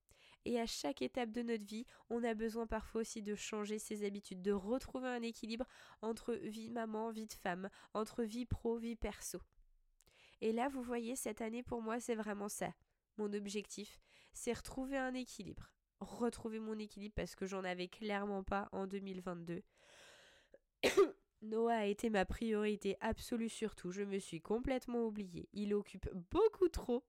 Et 0.45 0.61
à 0.61 0.67
chaque 0.67 1.01
étape 1.01 1.31
de 1.31 1.43
notre 1.43 1.65
vie, 1.65 1.87
on 2.11 2.23
a 2.23 2.35
besoin 2.35 2.67
parfois 2.67 3.01
aussi 3.01 3.23
de 3.23 3.35
changer 3.35 3.79
ses 3.79 4.05
habitudes, 4.05 4.43
de 4.43 4.53
retrouver 4.53 5.09
un 5.09 5.23
équilibre 5.23 5.67
entre 6.03 6.35
vie 6.35 6.69
maman, 6.69 7.11
vie 7.11 7.27
de 7.27 7.33
femme, 7.33 7.71
entre 7.95 8.23
vie 8.25 8.45
pro, 8.45 8.77
vie 8.77 8.97
perso. 8.97 9.41
Et 10.43 10.53
là, 10.53 10.69
vous 10.69 10.83
voyez, 10.83 11.17
cette 11.17 11.41
année 11.41 11.63
pour 11.63 11.81
moi, 11.81 11.99
c'est 12.01 12.15
vraiment 12.15 12.51
ça. 12.51 12.75
Mon 13.17 13.33
objectif, 13.33 13.99
c'est 14.35 14.53
retrouver 14.53 14.99
un 14.99 15.15
équilibre. 15.15 15.73
Retrouver 16.01 16.59
mon 16.59 16.79
équilibre 16.79 17.15
parce 17.15 17.35
que 17.35 17.47
j'en 17.47 17.65
avais 17.65 17.89
clairement 17.89 18.45
pas 18.45 18.69
en 18.73 18.87
2022. 18.87 19.63
Noah 21.45 21.75
a 21.75 21.85
été 21.85 22.11
ma 22.11 22.25
priorité 22.25 22.97
absolue 23.01 23.49
surtout. 23.49 23.93
Je 23.93 24.03
me 24.03 24.19
suis 24.19 24.41
complètement 24.41 25.07
oubliée. 25.07 25.49
Il 25.53 25.75
occupe 25.75 26.09
beaucoup 26.31 26.69
trop 26.69 27.05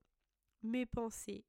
mes 0.64 0.86
pensées. 0.86 1.46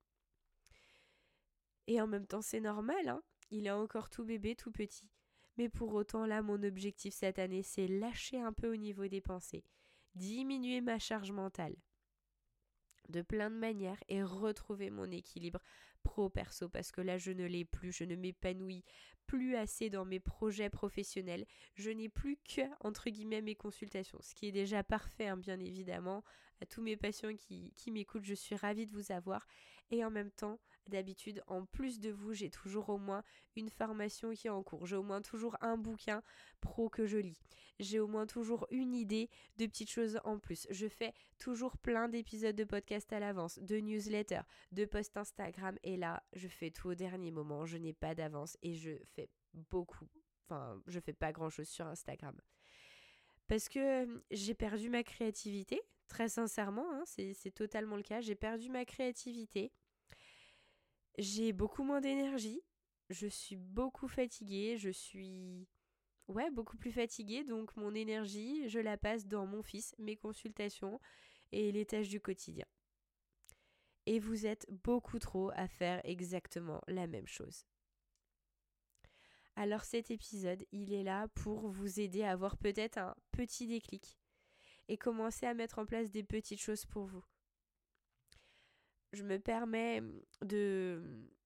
Et 1.87 2.00
en 2.00 2.07
même 2.07 2.26
temps, 2.26 2.43
c'est 2.43 2.61
normal, 2.61 3.09
hein. 3.09 3.23
Il 3.50 3.66
est 3.66 3.73
encore 3.73 4.11
tout 4.11 4.25
bébé, 4.25 4.57
tout 4.57 4.73
petit. 4.73 5.09
Mais 5.57 5.69
pour 5.69 5.95
autant, 5.95 6.26
là, 6.26 6.43
mon 6.43 6.62
objectif 6.62 7.14
cette 7.14 7.38
année, 7.38 7.62
c'est 7.62 7.87
lâcher 7.87 8.40
un 8.40 8.52
peu 8.52 8.73
au 8.73 8.76
niveau 8.76 9.07
des 9.07 9.21
pensées, 9.21 9.64
diminuer 10.14 10.81
ma 10.81 10.99
charge 10.99 11.31
mentale 11.31 11.76
de 13.09 13.23
plein 13.23 13.50
de 13.50 13.57
manières 13.57 14.02
et 14.09 14.23
retrouver 14.23 14.90
mon 14.90 15.11
équilibre 15.11 15.61
pro-perso 16.07 16.69
parce 16.69 16.93
que 16.93 17.01
là 17.01 17.19
je 17.19 17.33
ne 17.33 17.45
l'ai 17.45 17.65
plus, 17.65 17.93
je 17.93 18.05
ne 18.05 18.15
m'épanouis 18.15 18.85
plus 19.27 19.57
assez 19.57 19.91
dans 19.91 20.05
mes 20.05 20.21
projets 20.21 20.71
professionnels, 20.71 21.45
je 21.75 21.91
n'ai 21.91 22.09
plus 22.09 22.39
que 22.49 22.63
entre 22.81 23.11
guillemets 23.11 23.43
mes 23.43 23.57
consultations, 23.57 24.19
ce 24.23 24.35
qui 24.35 24.47
est 24.47 24.53
déjà 24.53 24.85
parfait 24.85 25.27
hein, 25.27 25.37
bien 25.37 25.59
évidemment, 25.59 26.23
à 26.61 26.67
tous 26.67 26.81
mes 26.81 26.97
patients 26.97 27.35
qui, 27.35 27.73
qui 27.77 27.91
m'écoutent, 27.91 28.25
je 28.25 28.35
suis 28.35 28.55
ravie 28.55 28.87
de 28.87 28.93
vous 28.93 29.13
avoir. 29.13 29.47
Et 29.91 30.05
en 30.05 30.11
même 30.11 30.31
temps 30.31 30.59
d'habitude 30.89 31.43
en 31.49 31.65
plus 31.65 31.99
de 31.99 32.11
vous 32.11 32.33
j'ai 32.33 32.51
toujours 32.51 32.89
au 32.91 32.99
moins 32.99 33.25
une 33.57 33.71
formation 33.71 34.33
qui 34.33 34.47
est 34.47 34.51
en 34.51 34.63
cours, 34.63 34.87
j'ai 34.87 34.97
au 34.97 35.03
moins 35.03 35.23
toujours 35.23 35.57
un 35.61 35.77
bouquin 35.77 36.23
pro 36.61 36.89
que 36.89 37.07
je 37.07 37.19
lis, 37.19 37.43
j'ai 37.81 37.99
au 37.99 38.07
moins 38.07 38.27
toujours 38.27 38.67
une 38.71 38.95
idée 38.95 39.29
de 39.59 39.67
petites 39.67 39.91
choses 39.91 40.21
en 40.25 40.39
plus, 40.39 40.67
je 40.71 40.87
fais 40.87 41.13
toujours 41.39 41.77
plein 41.77 42.09
d'épisodes 42.09 42.57
de 42.57 42.65
podcast 42.65 43.13
à 43.13 43.21
l'avance, 43.21 43.59
de 43.59 43.77
newsletters, 43.77 44.43
de 44.73 44.85
posts 44.85 45.17
Instagram. 45.17 45.77
Et 45.83 45.96
là, 45.97 46.23
je 46.33 46.49
fais 46.49 46.71
tout 46.71 46.88
au 46.88 46.95
dernier 46.95 47.31
moment. 47.31 47.67
Je 47.67 47.76
n'ai 47.76 47.93
pas 47.93 48.15
d'avance 48.15 48.57
et 48.62 48.75
je 48.75 48.93
fais 49.15 49.29
beaucoup. 49.71 50.09
Enfin, 50.45 50.81
je 50.87 51.00
fais 51.00 51.12
pas 51.12 51.33
grand 51.33 51.50
chose 51.50 51.69
sur 51.69 51.87
Instagram. 51.87 52.37
Parce 53.49 53.69
que 53.69 54.05
euh, 54.05 54.19
j'ai 54.31 54.55
perdu 54.55 54.91
ma 54.91 55.03
créativité, 55.03 55.81
très 56.09 56.29
sincèrement, 56.29 56.87
hein, 56.93 57.03
c'est 57.07 57.55
totalement 57.55 57.97
le 57.97 58.03
cas. 58.03 58.21
J'ai 58.21 58.35
perdu 58.35 58.69
ma 58.71 58.85
créativité. 58.85 59.73
J'ai 61.19 61.53
beaucoup 61.53 61.85
moins 61.85 62.00
d'énergie. 62.00 62.61
Je 63.09 63.26
suis 63.26 63.57
beaucoup 63.57 64.09
fatiguée. 64.09 64.76
Je 64.76 64.91
suis 64.91 65.69
ouais, 66.29 66.50
beaucoup 66.50 66.76
plus 66.76 66.93
fatiguée, 66.93 67.45
donc 67.45 67.76
mon 67.76 67.95
énergie, 67.95 68.69
je 68.69 68.79
la 68.79 68.97
passe 68.97 69.26
dans 69.26 69.47
mon 69.47 69.62
fils, 69.62 69.95
mes 69.99 70.17
consultations 70.17 71.00
et 71.53 71.73
les 71.73 71.87
tâches 71.87 72.09
du 72.09 72.21
quotidien 72.21 72.67
et 74.07 74.19
vous 74.19 74.47
êtes 74.47 74.67
beaucoup 74.71 75.19
trop 75.19 75.51
à 75.55 75.69
faire 75.69 76.01
exactement 76.05 76.81
la 76.89 77.07
même 77.07 77.27
chose. 77.27 77.67
Alors 79.57 79.85
cet 79.85 80.11
épisode, 80.11 80.65
il 80.71 80.93
est 80.93 81.03
là 81.03 81.29
pour 81.29 81.69
vous 81.69 81.99
aider 81.99 82.23
à 82.23 82.33
avoir 82.33 82.57
peut-être 82.57 82.99
un 82.99 83.17
petit 83.33 83.67
déclic 83.67 84.19
et 84.89 84.97
commencer 84.97 85.47
à 85.47 85.55
mettre 85.55 85.79
en 85.79 85.87
place 85.87 86.11
des 86.11 86.23
petites 86.23 86.61
choses 86.61 86.85
pour 86.85 87.07
vous. 87.07 87.25
Je 89.13 89.23
me 89.23 89.39
permets 89.39 90.03
de, 90.43 91.03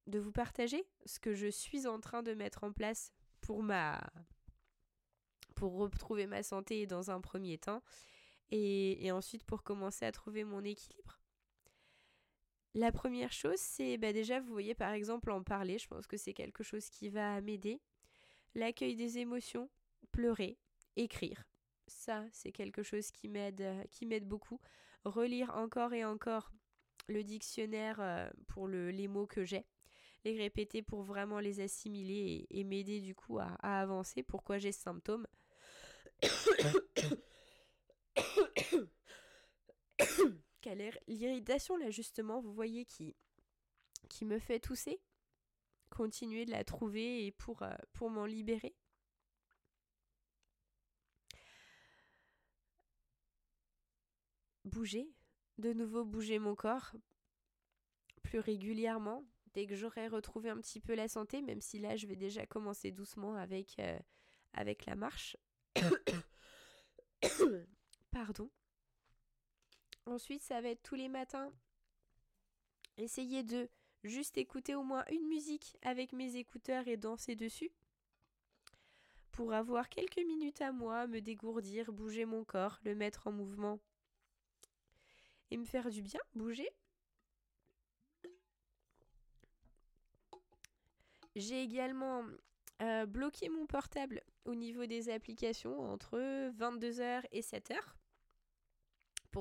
de 0.07 0.19
vous 0.19 0.33
partager 0.33 0.85
ce 1.07 1.21
que 1.21 1.35
je 1.35 1.47
suis 1.47 1.87
en 1.87 2.01
train 2.01 2.23
de 2.23 2.35
mettre 2.35 2.65
en 2.65 2.73
place 2.73 3.13
pour 3.41 3.63
ma 3.63 4.01
pour 5.55 5.75
retrouver 5.75 6.27
ma 6.27 6.43
santé 6.43 6.87
dans 6.87 7.11
un 7.11 7.21
premier 7.21 7.59
temps 7.59 7.83
et, 8.51 9.05
et 9.05 9.13
ensuite 9.13 9.45
pour 9.45 9.63
commencer 9.63 10.07
à 10.07 10.13
trouver 10.13 10.43
mon 10.43 10.65
équilibre. 10.65 11.20
La 12.75 12.93
première 12.93 13.33
chose, 13.33 13.59
c'est 13.59 13.99
bah 13.99 14.13
déjà, 14.13 14.39
vous 14.39 14.53
voyez 14.53 14.75
par 14.75 14.93
exemple 14.93 15.33
en 15.33 15.43
parler, 15.43 15.79
je 15.79 15.89
pense 15.89 16.07
que 16.07 16.17
c'est 16.17 16.35
quelque 16.35 16.63
chose 16.63 16.89
qui 16.89 17.09
va 17.09 17.41
m'aider. 17.41 17.81
L'accueil 18.55 18.95
des 18.95 19.19
émotions, 19.19 19.69
pleurer, 20.13 20.57
écrire. 20.97 21.45
Ça, 21.89 22.25
c'est 22.33 22.53
quelque 22.53 22.85
chose 22.85 23.11
qui 23.11 23.29
m'aide, 23.29 23.61
euh, 23.61 23.83
qui 23.91 24.07
m'aide 24.07 24.27
beaucoup. 24.27 24.61
Relire 25.05 25.51
encore 25.57 25.93
et 25.93 26.05
encore 26.05 26.53
le 27.09 27.25
dictionnaire 27.25 28.01
euh, 28.01 28.31
pour 28.47 28.69
le, 28.69 28.91
les 28.91 29.09
mots 29.09 29.27
que 29.27 29.45
j'ai, 29.45 29.67
les 30.25 30.39
répéter 30.39 30.83
pour 30.83 31.03
vraiment 31.03 31.41
les 31.41 31.61
assimiler 31.61 32.47
et, 32.51 32.65
m'aider 32.65 33.01
du 33.01 33.17
coup 33.17 33.41
à, 33.41 33.57
à 33.63 33.81
avancer. 33.81 34.23
Pourquoi 34.23 34.59
j'ai 34.59 34.71
ce 34.71 34.81
symptôme 34.81 35.27
l'irritation 40.67 41.77
là 41.77 41.91
justement, 41.91 42.41
vous 42.41 42.53
voyez, 42.53 42.85
qui, 42.85 43.17
qui 44.09 44.25
me 44.25 44.39
fait 44.39 44.61
tousser 44.61 45.01
Continuer 45.91 46.45
de 46.45 46.53
la 46.53 46.63
trouver 46.63 47.27
et 47.27 47.33
pour, 47.33 47.63
euh, 47.63 47.75
pour 47.93 48.11
m'en 48.11 48.25
libérer. 48.25 48.77
Bouger, 54.65 55.11
de 55.59 55.73
nouveau 55.73 56.05
bouger 56.05 56.39
mon 56.39 56.55
corps 56.55 56.93
plus 58.23 58.39
régulièrement 58.39 59.25
dès 59.55 59.67
que 59.67 59.75
j'aurai 59.75 60.07
retrouvé 60.07 60.51
un 60.51 60.59
petit 60.59 60.81
peu 60.81 60.95
la 60.95 61.09
santé, 61.09 61.43
même 61.43 61.61
si 61.61 61.81
là 61.81 61.97
je 61.97 62.07
vais 62.07 62.17
déjà 62.17 62.47
commencer 62.47 62.93
doucement 62.93 63.35
avec, 63.35 63.77
euh, 63.81 63.99
avec 64.53 64.87
la 64.87 64.95
marche. 64.95 65.37
Pardon. 68.13 68.49
Ensuite, 70.07 70.43
ça 70.43 70.61
va 70.61 70.69
être 70.69 70.83
tous 70.83 70.95
les 70.95 71.09
matins. 71.09 71.53
Essayez 72.97 73.43
de 73.43 73.69
juste 74.05 74.39
écouter 74.39 74.75
au 74.75 74.83
moins 74.83 75.05
une 75.11 75.27
musique 75.27 75.77
avec 75.83 76.13
mes 76.13 76.37
écouteurs 76.37 76.89
et 76.89 76.97
danser 76.97 77.37
dessus. 77.37 77.71
Pour 79.33 79.53
avoir 79.53 79.89
quelques 79.89 80.19
minutes 80.19 80.61
à 80.61 80.73
moi, 80.73 81.07
me 81.07 81.21
dégourdir, 81.21 81.93
bouger 81.93 82.25
mon 82.25 82.45
corps, 82.45 82.79
le 82.85 82.95
mettre 82.95 83.27
en 83.27 83.33
mouvement. 83.33 83.79
Et 85.51 85.57
me 85.57 85.65
faire 85.65 85.91
du 85.91 86.03
bien, 86.03 86.21
bouger. 86.35 86.69
J'ai 91.37 91.63
également 91.63 92.25
euh, 92.83 93.07
bloqué 93.07 93.49
mon 93.49 93.67
portable 93.67 94.23
au 94.45 94.55
niveau 94.55 94.87
des 94.87 95.11
applications 95.11 95.81
entre 95.81 96.19
22h 96.51 97.25
et 97.33 97.41
7h 97.41 97.79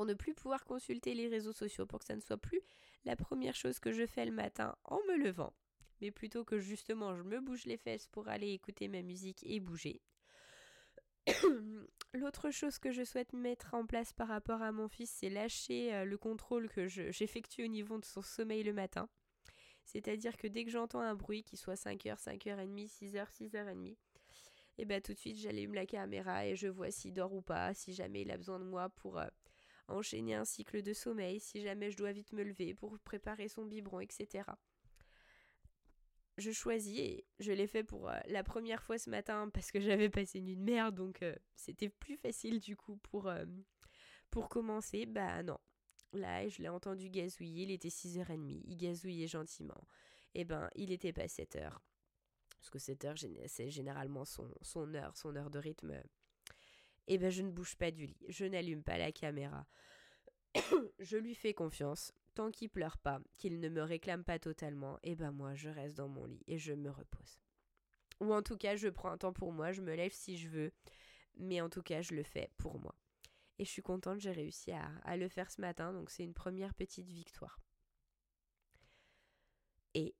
ne 0.06 0.14
plus 0.14 0.34
pouvoir 0.34 0.66
consulter 0.66 1.14
les 1.14 1.28
réseaux 1.28 1.54
sociaux, 1.54 1.86
pour 1.86 2.00
que 2.00 2.06
ça 2.06 2.16
ne 2.16 2.22
soit 2.22 2.38
plus 2.38 2.62
la 3.06 3.16
première 3.16 3.56
chose 3.56 3.80
que 3.80 3.92
je 3.92 4.06
fais 4.06 4.26
le 4.26 4.32
matin 4.32 4.76
en 4.84 5.00
me 5.08 5.18
levant, 5.18 5.54
mais 6.02 6.12
plutôt 6.12 6.44
que 6.44 6.60
justement 6.60 7.16
je 7.16 7.24
me 7.24 7.40
bouge 7.40 7.66
les 7.66 7.78
fesses 7.78 8.08
pour 8.08 8.28
aller 8.28 8.52
écouter 8.52 8.88
ma 8.88 9.02
musique 9.02 9.44
et 9.46 9.60
bouger. 9.60 10.02
L'autre 12.14 12.50
chose 12.50 12.80
que 12.80 12.92
je 12.92 13.04
souhaite 13.04 13.34
mettre 13.34 13.74
en 13.74 13.86
place 13.86 14.14
par 14.14 14.28
rapport 14.28 14.62
à 14.62 14.72
mon 14.72 14.88
fils, 14.88 15.12
c'est 15.12 15.30
lâcher 15.30 15.94
euh, 15.94 16.06
le 16.06 16.18
contrôle 16.18 16.70
que 16.70 16.88
j'effectue 16.88 17.64
au 17.64 17.68
niveau 17.68 18.00
de 18.00 18.06
son 18.06 18.22
sommeil 18.22 18.64
le 18.64 18.74
matin. 18.74 19.10
C'est-à-dire 19.86 20.38
que 20.38 20.48
dès 20.48 20.66
que 20.66 20.72
j'entends 20.72 21.02
un 21.02 21.16
bruit, 21.16 21.44
qui 21.44 21.58
soit 21.58 21.76
5h, 21.76 22.24
5h30, 22.24 22.88
6h, 22.88 23.26
6h30, 23.32 23.96
et 24.78 24.86
bien 24.86 25.02
tout 25.02 25.14
de 25.14 25.20
suite 25.20 25.38
j'allume 25.38 25.74
la 25.74 25.86
caméra 25.86 26.46
et 26.46 26.56
je 26.56 26.68
vois 26.68 26.90
s'il 26.90 27.14
dort 27.14 27.34
ou 27.34 27.42
pas, 27.42 27.74
si 27.74 27.94
jamais 27.94 28.22
il 28.22 28.32
a 28.32 28.38
besoin 28.38 28.60
de 28.60 28.66
moi 28.66 28.90
pour 28.90 29.20
euh, 29.20 29.28
enchaîner 29.90 30.36
un 30.36 30.46
cycle 30.46 30.82
de 30.82 30.94
sommeil 30.94 31.40
si 31.40 31.62
jamais 31.62 31.92
je 31.92 31.98
dois 31.98 32.12
vite 32.12 32.32
me 32.34 32.44
lever 32.44 32.74
pour 32.74 32.98
préparer 33.00 33.48
son 33.48 33.66
biberon, 33.66 34.00
etc. 34.00 34.44
Je 36.38 36.52
choisis 36.52 37.22
je 37.40 37.52
l'ai 37.52 37.68
fait 37.68 37.84
pour 37.84 38.10
euh, 38.10 38.18
la 38.28 38.44
première 38.44 38.82
fois 38.84 38.98
ce 38.98 39.10
matin 39.10 39.50
parce 39.54 39.72
que 39.72 39.82
j'avais 39.82 40.10
passé 40.10 40.40
une 40.40 40.46
nuit 40.46 40.58
de 40.58 40.64
merde 40.64 40.96
donc 40.96 41.22
euh, 41.22 41.36
c'était 41.56 41.90
plus 41.90 42.18
facile 42.18 42.60
du 42.60 42.76
coup 42.76 42.98
pour, 42.98 43.28
euh, 43.28 43.46
pour 44.30 44.50
commencer. 44.50 45.06
Bah 45.06 45.44
non, 45.44 45.58
Là, 46.14 46.48
je 46.48 46.62
l'ai 46.62 46.70
entendu 46.70 47.10
gazouiller, 47.10 47.64
il 47.64 47.72
était 47.72 47.90
6h30, 47.90 48.64
il 48.66 48.78
gazouillait 48.78 49.28
gentiment. 49.28 49.88
Eh 50.34 50.44
ben, 50.44 50.70
il 50.76 50.92
était 50.92 51.14
pas 51.14 51.28
7h. 51.28 51.72
Parce 52.58 52.70
que 52.72 52.80
7h, 52.80 53.48
c'est 53.48 53.70
généralement 53.70 54.26
son, 54.26 54.52
son 54.62 54.94
heure, 54.96 55.16
son 55.16 55.36
heure 55.36 55.50
de 55.50 55.60
rythme 55.60 56.02
eh 57.10 57.18
ben 57.18 57.30
je 57.30 57.42
ne 57.42 57.52
bouge 57.52 57.76
pas 57.76 57.92
du 57.92 58.06
lit, 58.06 58.26
je 58.28 58.46
n'allume 58.46 58.84
pas 58.84 58.98
la 58.98 59.12
caméra. 59.12 59.68
je 61.00 61.18
lui 61.18 61.36
fais 61.36 61.54
confiance. 61.54 62.14
Tant 62.36 62.52
qu'il 62.52 62.70
pleure 62.70 62.98
pas, 62.98 63.20
qu'il 63.38 63.60
ne 63.60 63.68
me 63.68 63.82
réclame 63.82 64.24
pas 64.24 64.40
totalement, 64.40 64.98
eh 65.04 65.16
ben 65.16 65.32
moi 65.32 65.56
je 65.56 65.70
reste 65.70 65.98
dans 65.98 66.08
mon 66.08 66.26
lit 66.26 66.44
et 66.48 66.58
je 66.58 66.72
me 66.72 66.90
repose. 66.90 67.42
Ou 68.22 68.34
en 68.34 68.42
tout 68.42 68.58
cas, 68.58 68.76
je 68.76 68.88
prends 68.88 69.12
un 69.12 69.18
temps 69.18 69.34
pour 69.34 69.52
moi, 69.52 69.72
je 69.72 69.82
me 69.82 69.96
lève 69.96 70.14
si 70.14 70.38
je 70.38 70.48
veux, 70.48 70.72
mais 71.36 71.62
en 71.62 71.70
tout 71.70 71.82
cas, 71.82 72.02
je 72.02 72.14
le 72.14 72.24
fais 72.24 72.50
pour 72.58 72.80
moi. 72.80 72.96
Et 73.58 73.66
je 73.66 73.70
suis 73.70 73.82
contente, 73.82 74.20
j'ai 74.20 74.32
réussi 74.32 74.72
à, 74.72 75.18
le 75.18 75.28
faire 75.28 75.52
ce 75.52 75.60
matin, 75.60 75.92
donc 75.92 76.12
c'est 76.12 76.24
une 76.24 76.34
première 76.34 76.74
petite 76.74 77.08
victoire. 77.08 77.60
Et 79.94 80.16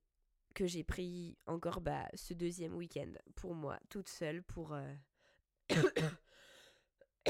que 0.54 0.66
j'ai 0.66 0.84
pris 0.84 1.38
encore 1.46 1.80
bah, 1.80 2.08
ce 2.14 2.34
deuxième 2.34 2.74
week-end 2.74 3.12
pour 3.36 3.54
moi, 3.54 3.78
toute 3.88 4.08
seule, 4.08 4.42
pour 4.42 4.74
euh, 4.74 4.94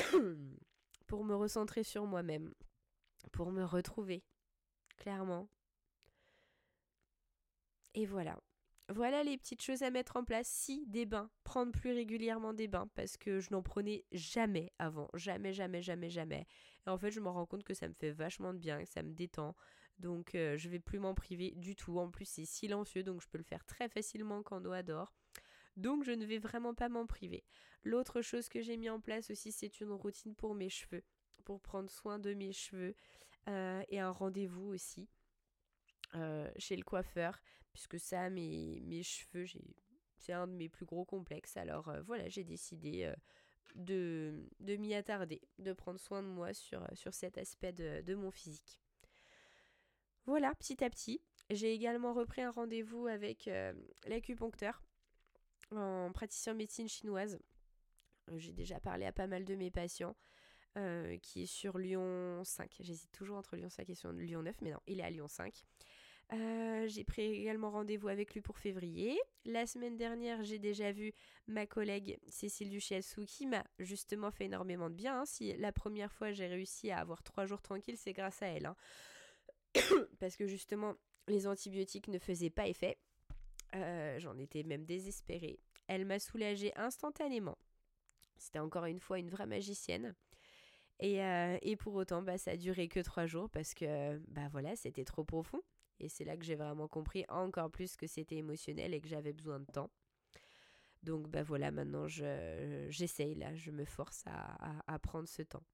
pour 1.06 1.24
me 1.24 1.34
recentrer 1.34 1.82
sur 1.82 2.06
moi-même, 2.06 2.52
pour 3.32 3.50
me 3.50 3.64
retrouver, 3.64 4.22
clairement. 4.96 5.48
Et 7.94 8.06
voilà. 8.06 8.38
Voilà 8.88 9.22
les 9.22 9.38
petites 9.38 9.62
choses 9.62 9.82
à 9.82 9.90
mettre 9.90 10.16
en 10.16 10.24
place. 10.24 10.48
Si 10.48 10.84
des 10.86 11.06
bains, 11.06 11.30
prendre 11.44 11.70
plus 11.70 11.92
régulièrement 11.92 12.52
des 12.52 12.66
bains 12.66 12.88
parce 12.94 13.16
que 13.16 13.38
je 13.38 13.50
n'en 13.52 13.62
prenais 13.62 14.04
jamais 14.10 14.72
avant, 14.80 15.08
jamais, 15.14 15.52
jamais, 15.52 15.80
jamais, 15.80 16.10
jamais. 16.10 16.46
Et 16.86 16.90
en 16.90 16.98
fait, 16.98 17.12
je 17.12 17.20
me 17.20 17.28
rends 17.28 17.46
compte 17.46 17.62
que 17.62 17.74
ça 17.74 17.86
me 17.88 17.94
fait 17.94 18.10
vachement 18.10 18.52
de 18.52 18.58
bien, 18.58 18.82
que 18.82 18.90
ça 18.90 19.02
me 19.02 19.12
détend. 19.12 19.54
Donc, 19.98 20.34
euh, 20.34 20.56
je 20.56 20.68
vais 20.68 20.80
plus 20.80 20.98
m'en 20.98 21.14
priver 21.14 21.52
du 21.52 21.76
tout. 21.76 21.98
En 21.98 22.10
plus, 22.10 22.24
c'est 22.24 22.44
silencieux, 22.44 23.04
donc 23.04 23.22
je 23.22 23.28
peux 23.28 23.38
le 23.38 23.44
faire 23.44 23.64
très 23.64 23.88
facilement 23.88 24.42
quand 24.42 24.60
Noah 24.60 24.82
dort. 24.82 25.14
Donc 25.76 26.04
je 26.04 26.12
ne 26.12 26.24
vais 26.24 26.38
vraiment 26.38 26.74
pas 26.74 26.88
m'en 26.88 27.06
priver. 27.06 27.44
L'autre 27.82 28.20
chose 28.20 28.48
que 28.48 28.60
j'ai 28.60 28.76
mis 28.76 28.90
en 28.90 29.00
place 29.00 29.30
aussi, 29.30 29.52
c'est 29.52 29.80
une 29.80 29.92
routine 29.92 30.34
pour 30.34 30.54
mes 30.54 30.68
cheveux, 30.68 31.04
pour 31.44 31.60
prendre 31.60 31.90
soin 31.90 32.18
de 32.18 32.34
mes 32.34 32.52
cheveux 32.52 32.94
euh, 33.48 33.82
et 33.88 34.00
un 34.00 34.10
rendez-vous 34.10 34.68
aussi. 34.68 35.08
Euh, 36.16 36.50
chez 36.58 36.76
le 36.76 36.82
coiffeur, 36.82 37.40
puisque 37.72 37.98
ça, 37.98 38.30
mes, 38.30 39.02
cheveux, 39.04 39.46
c'est 40.16 40.32
un 40.32 40.48
de 40.48 40.52
mes 40.52 40.68
plus 40.68 40.84
gros 40.84 41.04
complexes. 41.04 41.56
Alors 41.56 41.88
euh, 41.88 42.02
voilà, 42.02 42.28
j'ai 42.28 42.42
décidé 42.42 43.12
de, 43.76 44.44
m'y 44.60 44.94
attarder, 44.94 45.40
de 45.58 45.72
prendre 45.72 46.00
soin 46.00 46.22
de 46.22 46.28
moi 46.28 46.52
sur, 46.52 46.84
cet 47.12 47.38
aspect 47.38 47.72
de 47.72 48.14
mon 48.14 48.32
physique. 48.32 48.80
Voilà, 50.26 50.54
petit 50.56 50.84
à 50.84 50.90
petit. 50.90 51.22
J'ai 51.48 51.72
également 51.72 52.12
repris 52.12 52.42
un 52.42 52.50
rendez-vous 52.50 53.06
avec 53.06 53.48
l'acupuncteur 54.06 54.82
en 55.74 56.10
praticien 56.12 56.54
médecine 56.54 56.88
chinoise. 56.88 57.38
J'ai 58.36 58.52
déjà 58.52 58.80
parlé 58.80 59.06
à 59.06 59.12
pas 59.12 59.26
mal 59.26 59.44
de 59.44 59.54
mes 59.54 59.70
patients. 59.70 60.16
Euh, 60.78 61.18
qui 61.18 61.42
est 61.42 61.46
sur 61.46 61.78
Lyon 61.78 62.44
5. 62.44 62.76
J'hésite 62.78 63.10
toujours 63.10 63.36
entre 63.36 63.56
Lyon 63.56 63.68
5 63.68 63.90
et 63.90 63.94
Lyon 64.22 64.42
9, 64.44 64.54
mais 64.62 64.70
non, 64.70 64.78
il 64.86 65.00
est 65.00 65.02
à 65.02 65.10
Lyon 65.10 65.26
5. 65.26 65.52
Euh, 66.32 66.86
j'ai 66.86 67.02
pris 67.02 67.22
également 67.22 67.70
rendez-vous 67.70 68.06
avec 68.06 68.34
lui 68.34 68.40
pour 68.40 68.56
février. 68.56 69.18
La 69.44 69.66
semaine 69.66 69.96
dernière, 69.96 70.44
j'ai 70.44 70.60
déjà 70.60 70.92
vu 70.92 71.12
ma 71.48 71.66
collègue 71.66 72.20
Cécile 72.28 72.70
Duchiassou 72.70 73.24
qui 73.26 73.48
m'a 73.48 73.64
justement 73.80 74.30
fait 74.30 74.44
énormément 74.44 74.90
de 74.90 74.94
bien. 74.94 75.22
Hein. 75.22 75.26
Si 75.26 75.52
la 75.56 75.72
première 75.72 76.12
fois 76.12 76.30
j'ai 76.30 76.46
réussi 76.46 76.92
à 76.92 77.00
avoir 77.00 77.24
trois 77.24 77.46
jours 77.46 77.62
tranquilles, 77.62 77.98
c'est 77.98 78.12
grâce 78.12 78.40
à 78.40 78.46
elle. 78.46 78.66
Hein. 78.66 78.76
Parce 80.20 80.36
que 80.36 80.46
justement, 80.46 80.94
les 81.26 81.48
antibiotiques 81.48 82.06
ne 82.06 82.20
faisaient 82.20 82.50
pas 82.50 82.68
effet. 82.68 82.96
Euh, 83.74 84.18
j'en 84.18 84.36
étais 84.38 84.62
même 84.62 84.84
désespérée. 84.84 85.60
Elle 85.86 86.04
m'a 86.04 86.18
soulagée 86.18 86.72
instantanément. 86.76 87.58
C'était 88.36 88.58
encore 88.58 88.86
une 88.86 89.00
fois 89.00 89.18
une 89.18 89.30
vraie 89.30 89.46
magicienne. 89.46 90.14
Et, 90.98 91.22
euh, 91.22 91.58
et 91.62 91.76
pour 91.76 91.94
autant, 91.94 92.22
bah, 92.22 92.38
ça 92.38 92.52
a 92.52 92.56
duré 92.56 92.88
que 92.88 93.00
trois 93.00 93.26
jours 93.26 93.48
parce 93.50 93.74
que 93.74 94.18
bah 94.28 94.48
voilà, 94.50 94.76
c'était 94.76 95.04
trop 95.04 95.24
profond. 95.24 95.62
Et 95.98 96.08
c'est 96.08 96.24
là 96.24 96.36
que 96.36 96.44
j'ai 96.44 96.56
vraiment 96.56 96.88
compris 96.88 97.24
encore 97.28 97.70
plus 97.70 97.96
que 97.96 98.06
c'était 98.06 98.36
émotionnel 98.36 98.94
et 98.94 99.00
que 99.00 99.08
j'avais 99.08 99.32
besoin 99.32 99.60
de 99.60 99.66
temps. 99.66 99.90
Donc 101.02 101.28
bah 101.28 101.42
voilà, 101.42 101.70
maintenant 101.70 102.06
je, 102.08 102.86
j'essaye 102.90 103.34
là, 103.34 103.54
je 103.54 103.70
me 103.70 103.84
force 103.84 104.22
à, 104.26 104.82
à, 104.86 104.98
prendre 104.98 105.28
ce 105.28 105.42
temps. 105.42 105.64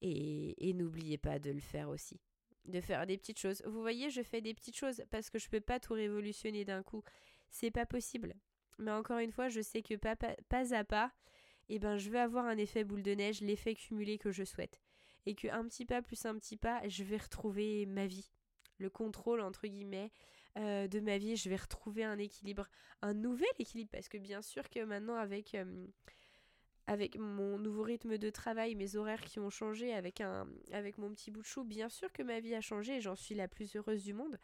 Et, 0.00 0.68
et 0.68 0.74
n'oubliez 0.74 1.18
pas 1.18 1.38
de 1.38 1.50
le 1.50 1.60
faire 1.60 1.88
aussi. 1.88 2.20
De 2.66 2.80
faire 2.80 3.06
des 3.06 3.18
petites 3.18 3.38
choses. 3.38 3.62
Vous 3.66 3.80
voyez, 3.80 4.10
je 4.10 4.22
fais 4.22 4.40
des 4.40 4.54
petites 4.54 4.76
choses 4.76 5.02
parce 5.10 5.28
que 5.28 5.38
je 5.38 5.48
peux 5.48 5.60
pas 5.60 5.80
tout 5.80 5.92
révolutionner 5.92 6.64
d'un 6.64 6.82
coup. 6.82 7.02
C'est 7.50 7.70
pas 7.70 7.84
possible. 7.84 8.34
Mais 8.78 8.90
encore 8.90 9.18
une 9.18 9.32
fois, 9.32 9.48
je 9.48 9.60
sais 9.60 9.82
que 9.82 9.94
pas, 9.94 10.16
pas, 10.16 10.34
pas 10.48 10.74
à 10.74 10.82
pas, 10.84 11.12
eh 11.68 11.78
ben 11.78 11.96
je 11.96 12.10
vais 12.10 12.18
avoir 12.18 12.46
un 12.46 12.56
effet 12.56 12.84
boule 12.84 13.02
de 13.02 13.12
neige, 13.12 13.40
l'effet 13.40 13.74
cumulé 13.74 14.18
que 14.18 14.32
je 14.32 14.44
souhaite. 14.44 14.80
Et 15.26 15.34
que 15.34 15.48
un 15.48 15.64
petit 15.66 15.84
pas 15.84 16.02
plus 16.02 16.24
un 16.26 16.38
petit 16.38 16.56
pas, 16.56 16.86
je 16.88 17.04
vais 17.04 17.16
retrouver 17.16 17.86
ma 17.86 18.06
vie. 18.06 18.30
Le 18.78 18.90
contrôle, 18.90 19.40
entre 19.40 19.66
guillemets, 19.66 20.10
euh, 20.58 20.86
de 20.88 21.00
ma 21.00 21.18
vie, 21.18 21.36
je 21.36 21.48
vais 21.48 21.56
retrouver 21.56 22.04
un 22.04 22.18
équilibre, 22.18 22.68
un 23.02 23.14
nouvel 23.14 23.48
équilibre, 23.58 23.90
parce 23.92 24.08
que 24.08 24.18
bien 24.18 24.42
sûr 24.42 24.68
que 24.68 24.80
maintenant 24.84 25.16
avec, 25.16 25.54
euh, 25.54 25.86
avec 26.86 27.16
mon 27.18 27.58
nouveau 27.58 27.82
rythme 27.82 28.18
de 28.18 28.30
travail, 28.30 28.74
mes 28.74 28.96
horaires 28.96 29.22
qui 29.22 29.40
ont 29.40 29.50
changé, 29.50 29.94
avec, 29.94 30.20
un, 30.20 30.46
avec 30.72 30.98
mon 30.98 31.12
petit 31.14 31.30
bout 31.30 31.40
de 31.40 31.46
chou, 31.46 31.64
bien 31.64 31.88
sûr 31.88 32.12
que 32.12 32.22
ma 32.22 32.40
vie 32.40 32.54
a 32.54 32.60
changé 32.60 32.96
et 32.96 33.00
j'en 33.00 33.16
suis 33.16 33.34
la 33.34 33.48
plus 33.48 33.74
heureuse 33.76 34.04
du 34.04 34.12
monde. 34.12 34.38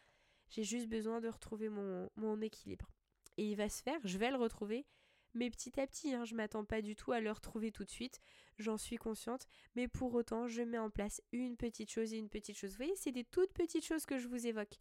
J'ai 0.48 0.64
juste 0.64 0.88
besoin 0.88 1.20
de 1.20 1.28
retrouver 1.28 1.68
mon, 1.68 2.08
mon 2.16 2.40
équilibre. 2.40 2.90
Et 3.36 3.44
il 3.50 3.56
va 3.56 3.68
se 3.68 3.82
faire, 3.82 4.00
je 4.04 4.18
vais 4.18 4.30
le 4.30 4.36
retrouver, 4.36 4.86
mais 5.34 5.50
petit 5.50 5.78
à 5.80 5.86
petit, 5.86 6.12
hein, 6.12 6.24
je 6.24 6.34
m'attends 6.34 6.64
pas 6.64 6.82
du 6.82 6.96
tout 6.96 7.12
à 7.12 7.20
le 7.20 7.30
retrouver 7.30 7.70
tout 7.70 7.84
de 7.84 7.90
suite, 7.90 8.20
j'en 8.58 8.76
suis 8.76 8.96
consciente, 8.96 9.46
mais 9.76 9.86
pour 9.86 10.12
autant, 10.14 10.48
je 10.48 10.62
mets 10.62 10.78
en 10.78 10.90
place 10.90 11.22
une 11.32 11.56
petite 11.56 11.90
chose 11.90 12.12
et 12.12 12.18
une 12.18 12.28
petite 12.28 12.56
chose. 12.56 12.70
Vous 12.70 12.78
voyez, 12.78 12.96
c'est 12.96 13.12
des 13.12 13.24
toutes 13.24 13.52
petites 13.52 13.84
choses 13.84 14.06
que 14.06 14.18
je 14.18 14.28
vous 14.28 14.46
évoque 14.46 14.80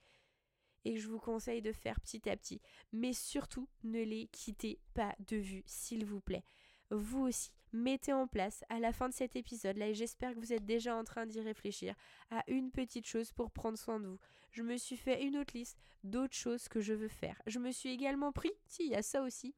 et 0.86 0.93
que 0.93 0.99
je 0.99 1.07
vous 1.07 1.19
conseille 1.19 1.62
de 1.62 1.71
faire 1.71 1.99
petit 1.99 2.29
à 2.29 2.36
petit. 2.36 2.62
Mais 2.91 3.13
surtout, 3.13 3.67
ne 3.84 4.01
les 4.01 4.27
quittez 4.27 4.79
pas 4.93 5.15
de 5.19 5.38
vue, 5.38 5.63
s'il 5.65 6.05
vous 6.05 6.21
plaît. 6.21 6.43
Vous 6.91 7.28
aussi, 7.28 7.52
mettez 7.71 8.13
en 8.13 8.28
place 8.28 8.63
à 8.69 8.80
la 8.80 8.91
fin 8.91 9.10
de 9.10 9.13
cet 9.13 9.36
épisode-là, 9.36 9.89
et 9.89 9.93
j'espère 9.93 10.34
que 10.34 10.39
vous 10.39 10.54
êtes 10.54 10.65
déjà 10.65 10.95
en 10.95 11.04
train 11.04 11.25
d'y 11.25 11.39
réfléchir, 11.39 11.95
à 12.32 12.43
une 12.47 12.71
petite 12.71 13.06
chose 13.06 13.32
pour 13.32 13.52
prendre 13.52 13.78
soin 13.78 13.99
de 13.99 14.08
vous. 14.08 14.19
Je 14.52 14.63
me 14.63 14.78
suis 14.78 14.97
fait 14.97 15.23
une 15.23 15.38
autre 15.38 15.56
liste 15.56 15.78
d'autres 16.04 16.36
choses 16.36 16.67
que 16.67 16.82
je 16.82 16.93
veux 16.93 17.08
faire. 17.08 17.39
Je 17.45 17.60
me 17.60 17.71
suis 17.71 17.89
également 17.89 18.32
pris, 18.32 18.52
si, 18.65 18.86
il 18.86 18.91
y 18.91 18.95
a 18.95 19.04
ça 19.04 19.21
aussi, 19.21 19.54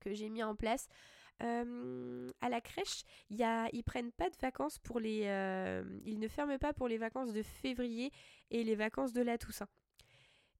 que 0.00 0.14
j'ai 0.14 0.28
mis 0.28 0.42
en 0.42 0.54
place. 0.54 0.88
Euh, 1.42 2.30
à 2.40 2.48
la 2.48 2.60
crèche, 2.60 3.02
y 3.28 3.42
a, 3.42 3.68
ils 3.72 3.82
prennent 3.82 4.12
pas 4.12 4.30
de 4.30 4.36
vacances 4.40 4.78
pour 4.78 5.00
les... 5.00 5.24
Euh, 5.26 5.84
ils 6.04 6.18
ne 6.18 6.28
ferment 6.28 6.58
pas 6.58 6.72
pour 6.72 6.88
les 6.88 6.96
vacances 6.96 7.32
de 7.32 7.42
février 7.42 8.10
et 8.50 8.64
les 8.64 8.74
vacances 8.74 9.12
de 9.12 9.22
la 9.22 9.36
Toussaint. 9.36 9.68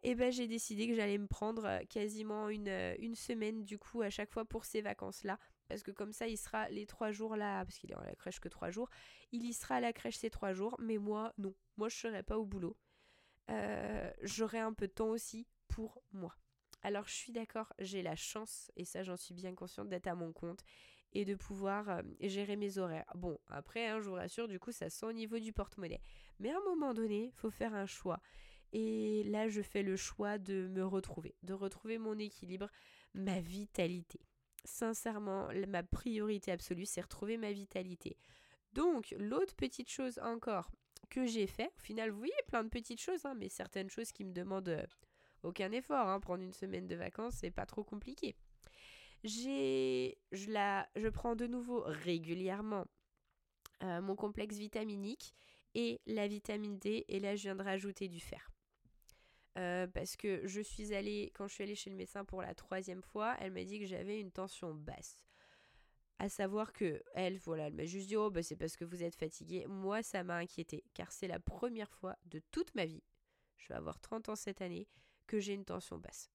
Et 0.03 0.11
eh 0.11 0.15
ben 0.15 0.31
j'ai 0.31 0.47
décidé 0.47 0.87
que 0.87 0.95
j'allais 0.95 1.19
me 1.19 1.27
prendre 1.27 1.65
euh, 1.65 1.79
quasiment 1.89 2.49
une, 2.49 2.69
une 2.99 3.15
semaine 3.15 3.65
du 3.65 3.79
coup 3.79 4.03
à 4.03 4.11
chaque 4.11 4.31
fois 4.31 4.45
pour 4.45 4.65
ces 4.65 4.83
vacances-là. 4.83 5.39
Parce 5.69 5.83
que 5.83 5.91
comme 5.91 6.13
ça, 6.13 6.29
il 6.29 6.37
sera 6.37 6.69
les 6.69 6.87
trois 6.87 7.11
jours 7.13 7.37
là, 7.37 7.65
parce 7.65 7.79
qu'il 7.79 7.91
est 7.91 7.97
à 7.97 8.05
la 8.05 8.15
crèche 8.15 8.41
que 8.41 8.49
trois 8.49 8.71
jours, 8.71 8.89
il 9.33 9.45
y 9.45 9.53
sera 9.53 9.77
à 9.77 9.81
la 9.81 9.93
crèche 9.93 10.17
ces 10.17 10.31
trois 10.31 10.53
jours, 10.53 10.77
mais 10.81 10.99
moi, 10.99 11.33
non. 11.39 11.55
Moi, 11.77 11.89
je 11.89 11.97
serai 11.97 12.23
pas 12.23 12.39
au 12.39 12.45
boulot. 12.45 12.77
J'aurai 14.23 14.59
un 14.59 14.73
peu 14.73 14.87
de 14.87 14.93
temps 14.93 15.09
aussi 15.09 15.47
pour 15.69 16.03
moi. 16.13 16.35
Alors 16.83 17.09
je 17.09 17.15
suis 17.15 17.33
d'accord, 17.33 17.73
j'ai 17.81 18.03
la 18.03 18.15
chance, 18.15 18.71
et 18.77 18.85
ça 18.85 19.03
j'en 19.03 19.17
suis 19.17 19.35
bien 19.35 19.55
consciente, 19.55 19.89
d'être 19.89 20.07
à 20.07 20.15
mon 20.15 20.33
compte 20.33 20.63
et 21.13 21.25
de 21.25 21.35
pouvoir 21.35 21.89
euh, 21.89 22.03
gérer 22.21 22.57
mes 22.57 22.79
horaires. 22.79 23.11
Bon, 23.15 23.39
après, 23.49 23.89
hein, 23.89 24.01
je 24.01 24.09
vous 24.09 24.15
rassure, 24.15 24.47
du 24.47 24.61
coup 24.61 24.71
ça 24.71 24.91
sent 24.91 25.07
au 25.07 25.13
niveau 25.13 25.39
du 25.39 25.53
porte-monnaie. 25.53 26.01
Mais 26.39 26.51
à 26.51 26.57
un 26.57 26.65
moment 26.65 26.95
donné, 26.95 27.27
il 27.27 27.33
faut 27.33 27.51
faire 27.51 27.75
un 27.75 27.87
choix. 27.87 28.21
Et 28.73 29.25
là, 29.25 29.49
je 29.49 29.63
fais 29.63 29.83
le 29.83 29.97
choix 29.97 30.39
de 30.39 30.69
me 30.69 30.85
retrouver, 30.85 31.35
de 31.43 31.55
retrouver 31.55 31.99
mon 31.99 32.19
équilibre, 32.19 32.69
ma 33.15 33.41
vitalité. 33.41 34.21
Sincèrement, 34.67 35.49
ma 35.69 35.83
priorité 35.83 36.53
absolue, 36.53 36.87
c'est 36.87 37.01
retrouver 37.01 37.37
ma 37.37 37.53
vitalité. 37.53 38.19
Donc, 38.73 39.15
l'autre 39.19 39.55
petite 39.55 39.89
chose 39.89 40.19
encore 40.19 40.71
que 41.09 41.25
j'ai 41.25 41.47
fait, 41.47 41.73
au 41.79 41.81
final, 41.81 42.11
vous 42.11 42.19
voyez, 42.19 42.35
plein 42.49 42.65
de 42.65 42.69
petites 42.69 43.01
choses, 43.01 43.25
hein, 43.25 43.35
mais 43.35 43.49
certaines 43.49 43.89
choses 43.89 44.13
qui 44.13 44.25
me 44.25 44.33
demandent 44.33 44.69
euh, 44.69 44.87
aucun 45.43 45.71
effort. 45.73 46.09
Hein. 46.09 46.21
Prendre 46.21 46.43
une 46.43 46.53
semaine 46.53 46.87
de 46.87 46.97
vacances, 46.97 47.35
c'est 47.41 47.51
pas 47.51 47.67
trop 47.67 47.85
compliqué. 47.85 48.37
J'ai, 49.25 50.19
je, 50.33 50.51
la, 50.51 50.89
je 50.97 51.09
prends 51.09 51.37
de 51.37 51.47
nouveau 51.47 51.83
régulièrement 51.87 52.87
euh, 53.83 54.01
mon 54.01 54.17
complexe 54.17 54.57
vitaminique 54.57 55.35
et 55.75 56.01
la 56.07 56.27
vitamine 56.27 56.79
D. 56.79 57.05
Et 57.09 57.21
là, 57.21 57.37
je 57.37 57.43
viens 57.43 57.57
de 57.57 57.63
rajouter 57.63 58.09
du 58.09 58.21
fer. 58.21 58.51
Euh, 59.57 59.87
parce 59.87 60.17
que 60.17 60.47
je 60.47 60.61
suis 60.61 60.95
allée, 60.95 61.33
quand 61.35 61.49
je 61.49 61.55
suis 61.55 61.65
allée 61.65 61.75
chez 61.75 61.91
le 61.91 61.97
médecin 61.97 62.25
pour 62.25 62.43
la 62.43 62.55
troisième 62.55 63.03
fois, 63.03 63.37
elle 63.41 63.53
m'a 63.53 63.65
dit 63.65 63.81
que 63.81 63.87
j'avais 63.87 64.21
une 64.21 64.31
tension 64.31 64.75
basse. 64.75 65.25
À 66.19 66.29
savoir 66.29 66.73
que 66.73 67.03
elle, 67.15 67.39
voilà, 67.39 67.69
elle 67.69 67.75
m'a 67.75 67.85
juste 67.85 68.09
dit 68.09 68.17
oh 68.17 68.31
bah 68.31 68.43
c'est 68.43 68.57
parce 68.57 68.77
que 68.77 68.85
vous 68.85 69.03
êtes 69.03 69.17
fatigué. 69.17 69.67
Moi, 69.67 70.03
ça 70.03 70.25
m'a 70.25 70.37
inquiété 70.37 70.85
car 70.95 71.13
c'est 71.13 71.29
la 71.29 71.41
première 71.41 71.91
fois 71.91 72.17
de 72.27 72.41
toute 72.51 72.75
ma 72.75 72.87
vie, 72.87 73.03
je 73.57 73.69
vais 73.69 73.75
avoir 73.75 74.01
30 74.01 74.31
ans 74.31 74.37
cette 74.37 74.61
année, 74.63 74.89
que 75.27 75.41
j'ai 75.41 75.55
une 75.55 75.65
tension 75.65 75.99
basse. 75.99 76.31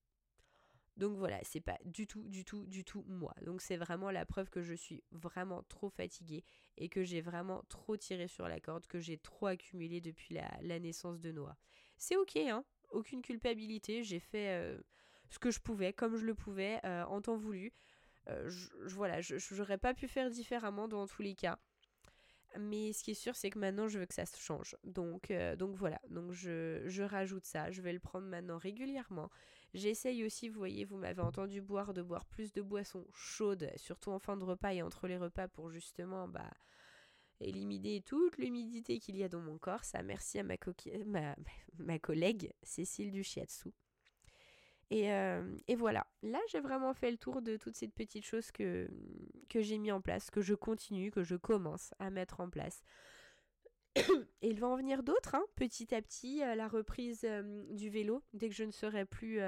Donc 0.98 1.18
voilà, 1.18 1.40
c'est 1.44 1.62
pas 1.62 1.80
du 1.86 2.06
tout, 2.06 2.28
du 2.28 2.44
tout, 2.44 2.66
du 2.66 2.84
tout 2.84 3.04
moi. 3.08 3.34
Donc 3.44 3.62
c'est 3.62 3.78
vraiment 3.78 4.12
la 4.12 4.26
preuve 4.26 4.50
que 4.50 4.62
je 4.62 4.74
suis 4.74 5.04
vraiment 5.12 5.64
trop 5.64 5.90
fatiguée 5.90 6.44
et 6.78 6.90
que 6.90 7.04
j'ai 7.04 7.22
vraiment 7.22 7.64
trop 7.70 7.98
tiré 7.98 8.28
sur 8.28 8.48
la 8.48 8.60
corde, 8.60 8.86
que 8.88 9.00
j'ai 9.00 9.18
trop 9.18 9.48
accumulé 9.48 10.02
depuis 10.02 10.36
la, 10.36 10.80
naissance 10.80 11.20
de 11.20 11.32
Noah. 11.32 11.58
C'est 11.98 12.18
ok, 12.18 12.36
hein 12.36 12.66
Aucune 12.92 13.22
culpabilité, 13.22 14.04
j'ai 14.04 14.20
fait 14.20 14.50
euh, 14.50 14.78
ce 15.30 15.40
que 15.40 15.52
je 15.52 15.60
pouvais, 15.60 15.94
comme 15.94 16.16
je 16.16 16.26
le 16.26 16.36
pouvais, 16.36 16.80
euh, 16.86 17.04
en 17.06 17.22
temps 17.22 17.38
voulu. 17.38 17.74
Euh, 18.30 18.50
je, 18.50 18.70
voilà, 18.88 19.22
j'aurais 19.22 19.78
pas 19.78 19.94
pu 19.94 20.08
faire 20.08 20.30
différemment 20.30 20.88
dans 20.88 21.08
tous 21.08 21.22
les 21.22 21.36
cas. 21.36 21.58
Mais 22.60 22.92
ce 22.92 23.04
qui 23.04 23.12
est 23.12 23.16
sûr, 23.16 23.36
c'est 23.36 23.50
que 23.50 23.60
maintenant, 23.60 23.88
je 23.88 24.00
veux 24.00 24.06
que 24.06 24.14
ça 24.14 24.26
se 24.26 24.38
change. 24.38 24.76
Donc, 24.84 25.32
donc 25.58 25.74
voilà, 25.78 26.02
donc 26.10 26.34
je, 26.34 26.82
je, 26.86 27.02
rajoute 27.02 27.46
ça. 27.46 27.72
Je 27.72 27.82
vais 27.82 27.94
le 27.94 28.00
prendre 28.00 28.28
maintenant 28.28 28.58
régulièrement. 28.58 29.30
J'essaye 29.74 30.26
aussi, 30.26 30.50
vous 30.50 30.60
voyez, 30.60 30.84
vous 30.84 30.98
m'avez 30.98 31.22
entendu 31.22 31.62
boire, 31.62 31.94
de 31.94 32.02
boire 32.02 32.26
plus 32.26 32.52
de 32.52 32.62
boissons 32.62 33.08
chaudes, 33.14 33.72
surtout 33.78 34.12
en 34.12 34.20
fin 34.20 34.36
de 34.36 34.44
repas 34.44 34.74
et 34.74 34.82
entre 34.82 35.08
les 35.08 35.18
repas 35.18 35.48
pour 35.48 35.70
justement 35.70 36.28
bah, 36.28 36.52
éliminer 37.42 38.02
toute 38.02 38.38
l'humidité 38.38 39.00
qu'il 39.00 39.18
y 39.18 39.24
a 39.24 39.30
dans 39.30 39.42
mon 39.42 39.58
corps. 39.58 39.84
Ça, 39.84 40.04
merci 40.04 40.40
à 40.40 40.44
ma, 40.44 40.56
ma, 41.06 41.36
ma 41.78 42.00
collègue 42.00 42.54
Cécile 42.64 43.12
Duchiatsu. 43.12 43.74
Et, 44.92 45.14
euh, 45.14 45.56
et, 45.70 45.76
voilà, 45.76 46.06
là 46.22 46.40
j'ai 46.50 46.60
vraiment 46.60 46.94
fait 46.94 47.12
le 47.12 47.18
tour 47.18 47.42
de 47.42 47.56
toutes 47.56 47.78
ces 47.78 47.88
petites 47.88 48.26
choses 48.26 48.52
que, 48.52 48.90
que 49.48 49.62
j'ai 49.62 49.78
mis 49.78 49.92
en 49.92 50.02
place, 50.02 50.30
que 50.30 50.42
je 50.42 50.54
continue, 50.54 51.12
que 51.12 51.24
je 51.24 51.38
commence 51.38 51.94
à 52.00 52.10
mettre 52.10 52.42
en 52.42 52.50
place. 52.50 52.84
Et 54.42 54.50
il 54.50 54.60
va 54.60 54.68
en 54.68 54.76
venir 54.76 55.02
d'autres, 55.02 55.36
hein, 55.36 55.46
petit 55.56 55.96
à 55.96 56.02
petit, 56.02 56.40
la 56.40 56.68
reprise 56.68 57.26
du 57.70 57.90
vélo, 57.90 58.22
dès 58.34 58.50
que 58.50 58.56
je 58.56 58.66
ne 58.66 58.72
serai 58.72 59.06
plus 59.06 59.40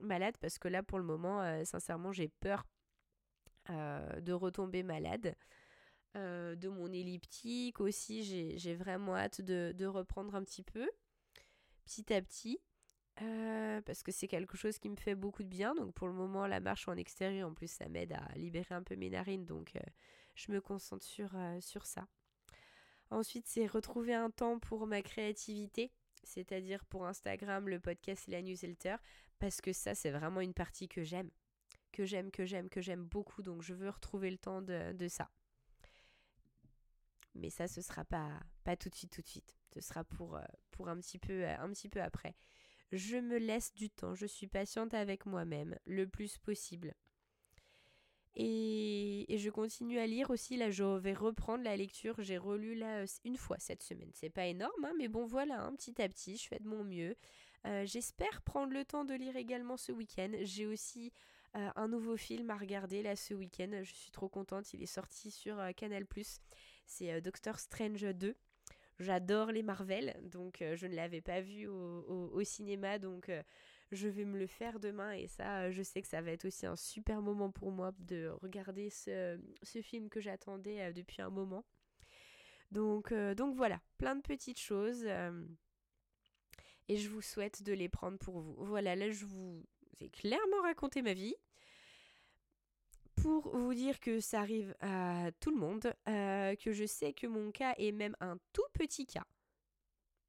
malade, 0.00 0.36
parce 0.40 0.58
que 0.58 0.68
là, 0.68 0.82
pour 0.82 0.98
le 0.98 1.04
moment, 1.04 1.64
sincèrement, 1.64 2.12
j'ai 2.12 2.28
peur 2.28 2.64
de 3.68 4.32
retomber 4.32 4.82
malade. 4.82 5.34
De 6.14 6.68
mon 6.68 6.92
elliptique 6.92 7.80
aussi, 7.80 8.22
j'ai 8.56 8.74
vraiment 8.74 9.16
hâte 9.16 9.40
de, 9.40 9.86
reprendre 9.86 10.34
un 10.34 10.44
petit 10.44 10.62
peu, 10.62 10.88
petit 11.84 12.12
à 12.12 12.22
petit. 12.22 12.60
parce 13.84 14.02
que 14.02 14.12
c'est 14.12 14.28
quelque 14.28 14.56
chose 14.56 14.78
qui 14.78 14.88
me 14.88 14.96
fait 14.96 15.14
beaucoup 15.14 15.42
de 15.42 15.48
bien. 15.48 15.74
Donc 15.74 15.94
pour 15.94 16.08
le 16.08 16.14
moment, 16.14 16.46
la 16.46 16.60
marche 16.60 16.88
en 16.88 16.96
extérieur, 16.96 17.48
en 17.48 17.54
plus, 17.54 17.70
ça 17.70 17.88
m'aide 17.88 18.12
à 18.12 18.28
libérer 18.36 18.74
un 18.74 18.82
peu 18.82 18.96
mes 18.96 19.10
narines. 19.10 19.46
Donc 19.46 19.72
je 20.34 20.52
me 20.52 20.60
concentre 20.60 21.04
sur, 21.04 21.30
sur 21.60 21.86
ça. 21.86 22.06
Ensuite, 23.10 23.46
c'est 23.46 23.66
retrouver 23.66 24.14
un 24.14 24.30
temps 24.30 24.58
pour 24.58 24.86
ma 24.86 25.02
créativité, 25.02 25.92
c'est-à-dire 26.22 26.84
pour 26.86 27.06
Instagram, 27.06 27.68
le 27.68 27.78
podcast 27.78 28.28
et 28.28 28.32
la 28.32 28.42
newsletter, 28.42 28.96
parce 29.38 29.60
que 29.60 29.72
ça, 29.72 29.94
c'est 29.94 30.10
vraiment 30.10 30.40
une 30.40 30.54
partie 30.54 30.88
que 30.88 31.02
j'aime, 31.02 31.30
que 31.92 32.04
j'aime, 32.04 32.30
que 32.30 32.44
j'aime, 32.44 32.68
que 32.68 32.80
j'aime 32.80 33.04
beaucoup, 33.04 33.42
donc 33.42 33.62
je 33.62 33.74
veux 33.74 33.90
retrouver 33.90 34.30
le 34.30 34.38
temps 34.38 34.62
de, 34.62 35.08
ça. 35.08 35.30
Mais 37.34 37.50
ça, 37.50 37.66
ce 37.68 37.80
sera 37.80 38.04
pas, 38.04 38.30
pas 38.62 38.76
tout 38.76 38.88
de 38.88 38.94
suite, 38.94 39.12
tout 39.12 39.22
de 39.22 39.28
suite. 39.28 39.56
Ce 39.72 39.80
sera 39.80 40.04
pour, 40.04 40.36
euh, 40.36 40.42
pour 40.70 40.88
un, 40.88 40.96
petit 40.98 41.18
peu, 41.18 41.46
un 41.46 41.68
petit 41.70 41.88
peu 41.88 42.00
après. 42.00 42.34
Je 42.92 43.16
me 43.16 43.38
laisse 43.38 43.74
du 43.74 43.90
temps, 43.90 44.14
je 44.14 44.26
suis 44.26 44.46
patiente 44.46 44.94
avec 44.94 45.26
moi-même 45.26 45.76
le 45.84 46.06
plus 46.06 46.38
possible. 46.38 46.94
Et, 48.36 49.26
je 49.36 49.50
continue 49.50 49.98
à 49.98 50.06
lire 50.06 50.30
aussi. 50.30 50.56
Là, 50.56 50.70
je 50.70 50.84
vais 50.84 51.12
reprendre 51.12 51.64
la 51.64 51.76
lecture. 51.76 52.16
J'ai 52.18 52.38
relu 52.38 52.74
là 52.74 53.02
euh, 53.02 53.06
une 53.24 53.36
fois 53.36 53.56
cette 53.58 53.82
semaine. 53.82 54.10
C'est 54.12 54.30
pas 54.30 54.46
énorme, 54.46 54.84
hein, 54.84 54.92
mais 54.98 55.08
bon, 55.08 55.24
voilà, 55.24 55.62
hein, 55.62 55.74
petit 55.74 56.00
à 56.02 56.08
petit, 56.08 56.36
je 56.36 56.48
fais 56.48 56.58
de 56.58 56.68
mon 56.68 56.84
mieux. 56.84 57.16
Euh, 57.66 57.86
j'espère 57.86 58.42
prendre 58.42 58.72
le 58.72 58.84
temps 58.84 59.04
de 59.04 59.14
lire 59.14 59.36
également 59.36 59.76
ce 59.76 59.92
week-end. 59.92 60.32
J'ai 60.42 60.66
aussi 60.66 61.12
euh, 61.56 61.70
un 61.76 61.88
nouveau 61.88 62.16
film 62.16 62.50
à 62.50 62.56
regarder 62.56 63.02
là 63.02 63.16
ce 63.16 63.34
week-end. 63.34 63.70
Je 63.82 63.92
suis 63.94 64.10
trop 64.10 64.28
contente. 64.28 64.72
Il 64.74 64.82
est 64.82 64.86
sorti 64.86 65.30
sur 65.30 65.56
Canal. 65.76 66.04
C'est 66.86 67.20
Doctor 67.20 67.58
Strange 67.58 68.02
2. 68.02 68.36
J'adore 69.00 69.50
les 69.50 69.64
Marvel, 69.64 70.14
donc 70.22 70.62
euh, 70.62 70.76
je 70.76 70.86
ne 70.86 70.94
l'avais 70.94 71.20
pas 71.20 71.40
vu 71.40 71.66
au, 71.66 72.44
cinéma, 72.44 73.00
donc 73.00 73.28
euh, 73.28 73.42
je 73.90 74.06
vais 74.06 74.24
me 74.24 74.38
le 74.38 74.46
faire 74.46 74.78
demain 74.78 75.12
et 75.12 75.26
ça, 75.26 75.62
euh, 75.62 75.72
je 75.72 75.82
sais 75.82 76.00
que 76.00 76.06
ça 76.06 76.22
va 76.22 76.30
être 76.30 76.44
aussi 76.44 76.64
un 76.64 76.76
super 76.76 77.20
moment 77.20 77.50
pour 77.50 77.72
moi 77.72 77.92
de 77.98 78.28
regarder 78.40 78.90
ce, 78.90 79.36
film 79.82 80.08
que 80.08 80.20
j'attendais 80.20 80.92
depuis 80.92 81.22
un 81.22 81.30
moment. 81.30 81.64
Donc, 82.70 83.12
donc 83.12 83.56
voilà, 83.56 83.80
plein 83.98 84.14
de 84.14 84.22
petites 84.22 84.58
choses 84.58 85.04
et 86.88 86.96
je 86.96 87.08
vous 87.08 87.22
souhaite 87.22 87.62
de 87.62 87.72
les 87.72 87.88
prendre 87.88 88.18
pour 88.18 88.40
vous. 88.40 88.54
Voilà, 88.58 88.94
là 88.94 89.10
je 89.10 89.24
vous 89.24 89.64
ai 90.00 90.08
clairement 90.08 90.62
raconté 90.62 91.02
ma 91.02 91.14
vie 91.14 91.34
pour 93.24 93.56
vous 93.56 93.72
dire 93.72 94.00
que 94.00 94.20
ça 94.20 94.40
arrive 94.40 94.76
à 94.80 95.30
tout 95.40 95.50
le 95.50 95.56
monde, 95.56 95.94
euh, 96.10 96.54
que 96.56 96.72
je 96.72 96.84
sais 96.84 97.14
que 97.14 97.26
mon 97.26 97.52
cas 97.52 97.74
est 97.78 97.90
même 97.90 98.14
un 98.20 98.36
tout 98.52 98.66
petit 98.74 99.06
cas. 99.06 99.24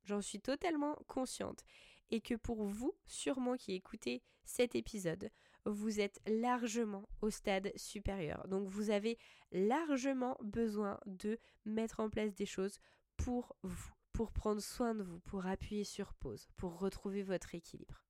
J'en 0.06 0.22
suis 0.22 0.40
totalement 0.40 0.96
consciente. 1.06 1.66
Et 2.10 2.22
que 2.22 2.36
pour 2.36 2.64
vous, 2.64 2.96
sûrement 3.06 3.58
qui 3.58 3.74
écoutez 3.74 4.24
cet 4.46 4.76
épisode, 4.76 5.30
vous 5.66 6.00
êtes 6.00 6.22
largement 6.26 7.10
au 7.22 7.30
stade 7.30 7.70
supérieur. 7.76 8.48
Donc 8.48 8.70
vous 8.70 8.92
avez 8.92 9.18
largement 9.52 10.38
besoin 10.42 10.98
de 11.06 11.38
mettre 11.66 12.00
en 12.00 12.10
place 12.10 12.34
des 12.34 12.46
choses 12.46 12.80
pour 13.18 13.58
vous, 13.64 13.92
pour 14.14 14.32
prendre 14.32 14.62
soin 14.62 14.96
de 14.96 15.04
vous, 15.04 15.20
pour 15.20 15.48
appuyer 15.48 15.84
sur 15.84 16.14
pause, 16.14 16.48
pour 16.56 16.80
retrouver 16.80 17.24
votre 17.24 17.56
équilibre. 17.56 18.06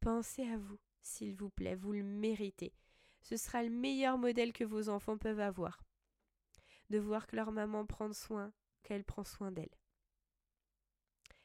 Pensez 0.00 0.48
à 0.48 0.56
vous 0.56 0.78
s'il 1.02 1.34
vous 1.34 1.50
plaît, 1.50 1.74
vous 1.74 1.92
le 1.92 2.02
méritez. 2.02 2.74
Ce 3.22 3.36
sera 3.36 3.62
le 3.62 3.70
meilleur 3.70 4.18
modèle 4.18 4.52
que 4.52 4.64
vos 4.64 4.88
enfants 4.88 5.18
peuvent 5.18 5.40
avoir. 5.40 5.84
De 6.90 6.98
voir 6.98 7.26
que 7.26 7.36
leur 7.36 7.52
maman 7.52 7.84
prend 7.84 8.12
soin, 8.12 8.52
qu'elle 8.82 9.04
prend 9.04 9.24
soin 9.24 9.52
d'elle. 9.52 9.74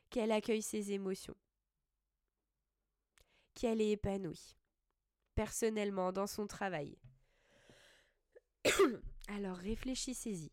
Qu'elle 0.10 0.32
accueille 0.32 0.62
ses 0.62 0.92
émotions. 0.94 1.36
Qu'elle 3.54 3.82
est 3.82 3.92
épanouie. 3.92 4.56
Personnellement, 5.36 6.12
dans 6.12 6.28
son 6.28 6.48
travail. 6.48 6.98
Alors 9.28 9.58
réfléchissez-y. 9.58 10.52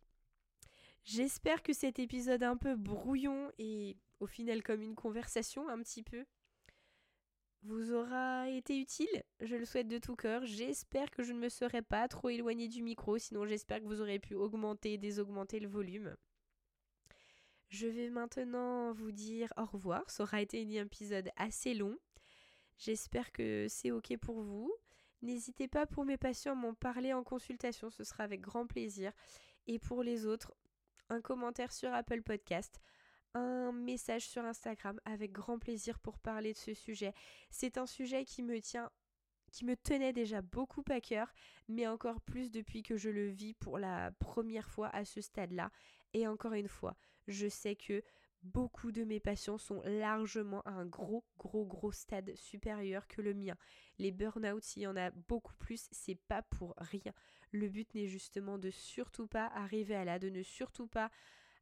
J'espère 1.05 1.63
que 1.63 1.73
cet 1.73 1.99
épisode 1.99 2.43
un 2.43 2.57
peu 2.57 2.77
brouillon 2.77 3.53
et 3.59 3.97
au 4.21 4.27
final 4.27 4.63
comme 4.63 4.83
une 4.83 4.95
conversation 4.95 5.69
un 5.69 5.79
petit 5.83 6.03
peu 6.03 6.25
vous 7.62 7.92
aura 7.92 8.49
été 8.49 8.79
utile. 8.79 9.23
Je 9.40 9.57
le 9.57 9.64
souhaite 9.64 9.88
de 9.88 9.99
tout 9.99 10.16
cœur. 10.16 10.44
J'espère 10.46 11.11
que 11.11 11.23
je 11.23 11.33
ne 11.33 11.38
me 11.38 11.49
serai 11.49 11.83
pas 11.83 12.09
trop 12.09 12.29
éloignée 12.31 12.68
du 12.68 12.83
micro, 12.83 13.18
sinon 13.18 13.46
j'espère 13.46 13.81
que 13.81 13.87
vous 13.87 14.01
aurez 14.01 14.18
pu 14.18 14.35
augmenter 14.35 14.94
et 14.94 14.99
désaugmenter 14.99 15.61
le 15.61 15.68
volume. 15.68 16.16
Je 17.68 17.87
vais 17.87 18.11
maintenant 18.11 18.92
vous 18.92 19.12
dire 19.12 19.53
au 19.57 19.64
revoir. 19.64 20.11
Ça 20.11 20.25
aura 20.25 20.40
été 20.40 20.62
un 20.62 20.83
épisode 20.83 21.31
assez 21.37 21.75
long. 21.75 21.96
J'espère 22.79 23.31
que 23.31 23.66
c'est 23.68 23.90
OK 23.90 24.16
pour 24.16 24.40
vous. 24.40 24.73
N'hésitez 25.23 25.68
pas 25.68 25.87
pour 25.87 26.05
mes 26.05 26.16
patients 26.16 26.53
à 26.53 26.57
m'en 26.57 26.75
parler 26.75 27.12
en 27.12 27.23
consultation, 27.23 27.90
ce 27.90 28.05
sera 28.05 28.25
avec 28.25 28.40
grand 28.40 28.66
plaisir. 28.66 29.12
Et 29.66 29.79
pour 29.79 30.03
les 30.03 30.25
autres, 30.25 30.55
un 31.11 31.20
commentaire 31.20 31.73
sur 31.73 31.92
Apple 31.92 32.23
Podcast 32.23 32.81
un 33.35 33.73
message 33.73 34.27
sur 34.29 34.45
Instagram 34.45 35.01
avec 35.05 35.33
grand 35.33 35.59
plaisir 35.59 35.99
pour 35.99 36.19
parler 36.19 36.53
de 36.53 36.59
ce 36.59 36.75
sujet. 36.75 37.12
C'est 37.51 37.79
un 37.79 37.87
sujet 37.87 38.25
qui 38.25 38.43
me 38.43 38.61
tient 38.61 38.90
qui 39.51 39.64
me 39.64 39.77
tenait 39.77 40.12
déjà 40.12 40.43
beaucoup 40.43 40.85
à 40.90 41.01
cœur, 41.01 41.33
mais 41.69 41.87
encore 41.87 42.21
plus 42.21 42.51
depuis 42.51 42.83
que 42.85 42.97
je 42.97 43.11
le 43.11 43.27
vis 43.27 43.55
pour 43.55 43.79
la 43.79 44.12
première 44.12 44.69
fois 44.69 44.88
à 44.90 45.05
ce 45.05 45.21
stade-là. 45.21 45.71
Et 46.14 46.29
encore 46.29 46.53
une 46.53 46.69
fois, 46.69 46.97
je 47.27 47.49
sais 47.49 47.75
que 47.75 48.03
beaucoup 48.43 48.93
de 48.93 49.05
mes 49.05 49.21
patients 49.21 49.59
sont 49.59 49.83
largement 49.85 50.62
à 50.62 50.71
un 50.71 50.87
gros, 50.87 51.25
gros, 51.38 51.64
gros 51.66 51.93
stade 51.93 52.35
supérieur 52.37 53.07
que 53.07 53.21
le 53.21 53.35
mien. 53.35 53.57
Les 53.99 54.12
burn-out, 54.12 54.62
s'il 54.62 54.83
y 54.83 54.87
en 54.87 54.97
a 54.97 55.11
beaucoup 55.11 55.55
plus, 55.55 55.88
c'est 55.90 56.19
pas 56.29 56.43
pour 56.43 56.75
rien. 56.79 57.12
Le 57.53 57.69
but 57.69 57.93
n'est 57.95 58.07
justement 58.07 58.59
de 58.59 58.71
surtout 58.71 59.27
pas 59.27 59.47
arriver 59.47 59.95
à 59.95 60.05
là, 60.05 60.19
de 60.19 60.31
ne 60.31 60.43
surtout 60.43 60.87
pas 60.87 61.11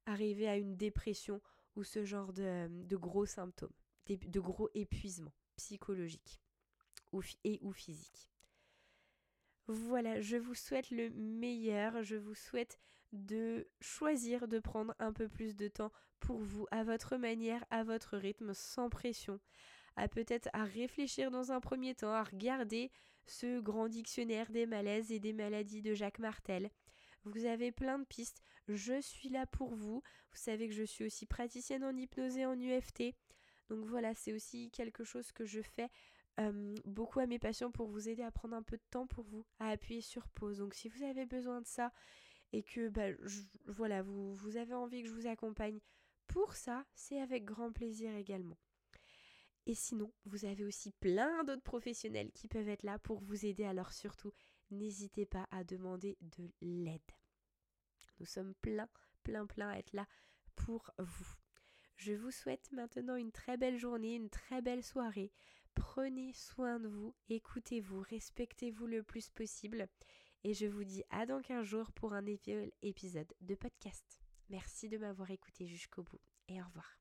arriver 0.06 0.48
à 0.48 0.56
une 0.56 0.76
dépression 0.76 1.40
ou 1.78 1.84
ce 1.84 2.04
genre 2.04 2.32
de, 2.32 2.96
gros 2.96 3.24
symptômes, 3.24 3.72
de 4.08 4.40
gros 4.40 4.68
épuisements 4.74 5.34
psychologiques 5.56 6.40
et 7.44 7.60
ou 7.62 7.72
physiques. 7.72 8.28
Voilà, 9.68 10.20
je 10.20 10.36
vous 10.36 10.54
souhaite 10.54 10.90
le 10.90 11.10
meilleur, 11.10 12.02
je 12.02 12.16
vous 12.16 12.34
souhaite 12.34 12.80
de 13.12 13.68
choisir 13.80 14.48
de 14.48 14.58
prendre 14.58 14.94
un 14.98 15.12
peu 15.12 15.28
plus 15.28 15.54
de 15.54 15.68
temps 15.68 15.92
pour 16.18 16.38
vous, 16.38 16.66
à 16.72 16.82
votre 16.82 17.16
manière, 17.16 17.64
à 17.70 17.84
votre 17.84 18.16
rythme, 18.16 18.54
sans 18.54 18.90
pression, 18.90 19.38
à 19.94 20.08
peut-être 20.08 20.48
à 20.52 20.64
réfléchir 20.64 21.30
dans 21.30 21.52
un 21.52 21.60
premier 21.60 21.94
temps, 21.94 22.12
à 22.12 22.24
regarder 22.24 22.90
ce 23.26 23.60
grand 23.60 23.88
dictionnaire 23.88 24.50
des 24.50 24.66
malaises 24.66 25.12
et 25.12 25.20
des 25.20 25.32
maladies 25.32 25.82
de 25.82 25.94
Jacques 25.94 26.18
Martel, 26.18 26.70
vous 27.28 27.46
avez 27.46 27.72
plein 27.72 27.98
de 27.98 28.04
pistes. 28.04 28.42
Je 28.68 29.00
suis 29.00 29.28
là 29.28 29.46
pour 29.46 29.74
vous. 29.74 30.02
Vous 30.32 30.38
savez 30.38 30.68
que 30.68 30.74
je 30.74 30.82
suis 30.82 31.04
aussi 31.04 31.26
praticienne 31.26 31.84
en 31.84 31.96
hypnose 31.96 32.36
et 32.36 32.46
en 32.46 32.58
UFT. 32.58 33.14
Donc 33.68 33.84
voilà, 33.84 34.14
c'est 34.14 34.32
aussi 34.32 34.70
quelque 34.70 35.04
chose 35.04 35.32
que 35.32 35.44
je 35.44 35.60
fais 35.60 35.88
euh, 36.40 36.74
beaucoup 36.84 37.20
à 37.20 37.26
mes 37.26 37.38
patients 37.38 37.70
pour 37.70 37.88
vous 37.88 38.08
aider 38.08 38.22
à 38.22 38.30
prendre 38.30 38.56
un 38.56 38.62
peu 38.62 38.76
de 38.76 38.82
temps 38.90 39.06
pour 39.06 39.24
vous, 39.24 39.44
à 39.58 39.70
appuyer 39.70 40.00
sur 40.00 40.28
pause. 40.28 40.58
Donc 40.58 40.74
si 40.74 40.88
vous 40.88 41.02
avez 41.02 41.26
besoin 41.26 41.60
de 41.60 41.66
ça 41.66 41.92
et 42.52 42.62
que 42.62 42.88
bah, 42.88 43.08
voilà, 43.66 44.02
vous, 44.02 44.34
vous 44.34 44.56
avez 44.56 44.74
envie 44.74 45.02
que 45.02 45.08
je 45.08 45.14
vous 45.14 45.26
accompagne 45.26 45.80
pour 46.26 46.54
ça, 46.54 46.84
c'est 46.94 47.20
avec 47.20 47.44
grand 47.44 47.72
plaisir 47.72 48.14
également. 48.14 48.58
Et 49.66 49.74
sinon, 49.74 50.10
vous 50.24 50.46
avez 50.46 50.64
aussi 50.64 50.92
plein 50.92 51.44
d'autres 51.44 51.62
professionnels 51.62 52.30
qui 52.32 52.48
peuvent 52.48 52.68
être 52.68 52.84
là 52.84 52.98
pour 52.98 53.20
vous 53.20 53.44
aider. 53.44 53.64
Alors 53.64 53.92
surtout, 53.92 54.32
n'hésitez 54.70 55.26
pas 55.26 55.46
à 55.50 55.64
demander 55.64 56.16
de 56.20 56.50
l'aide. 56.60 57.00
Nous 58.20 58.26
sommes 58.26 58.54
plein, 58.56 58.88
plein, 59.22 59.46
plein 59.46 59.68
à 59.68 59.78
être 59.78 59.92
là 59.92 60.06
pour 60.56 60.92
vous. 60.98 61.34
Je 61.96 62.12
vous 62.12 62.30
souhaite 62.30 62.70
maintenant 62.72 63.16
une 63.16 63.32
très 63.32 63.56
belle 63.56 63.78
journée, 63.78 64.14
une 64.14 64.30
très 64.30 64.62
belle 64.62 64.84
soirée. 64.84 65.32
Prenez 65.74 66.32
soin 66.32 66.78
de 66.80 66.88
vous, 66.88 67.14
écoutez-vous, 67.28 68.00
respectez-vous 68.00 68.86
le 68.86 69.02
plus 69.02 69.30
possible. 69.30 69.88
Et 70.44 70.54
je 70.54 70.66
vous 70.66 70.84
dis 70.84 71.04
à 71.10 71.26
dans 71.26 71.40
15 71.40 71.64
jours 71.64 71.92
pour 71.92 72.12
un 72.12 72.24
épisode 72.82 73.32
de 73.40 73.54
podcast. 73.54 74.20
Merci 74.48 74.88
de 74.88 74.98
m'avoir 74.98 75.30
écouté 75.30 75.66
jusqu'au 75.66 76.02
bout 76.02 76.20
et 76.48 76.60
au 76.60 76.64
revoir. 76.64 76.97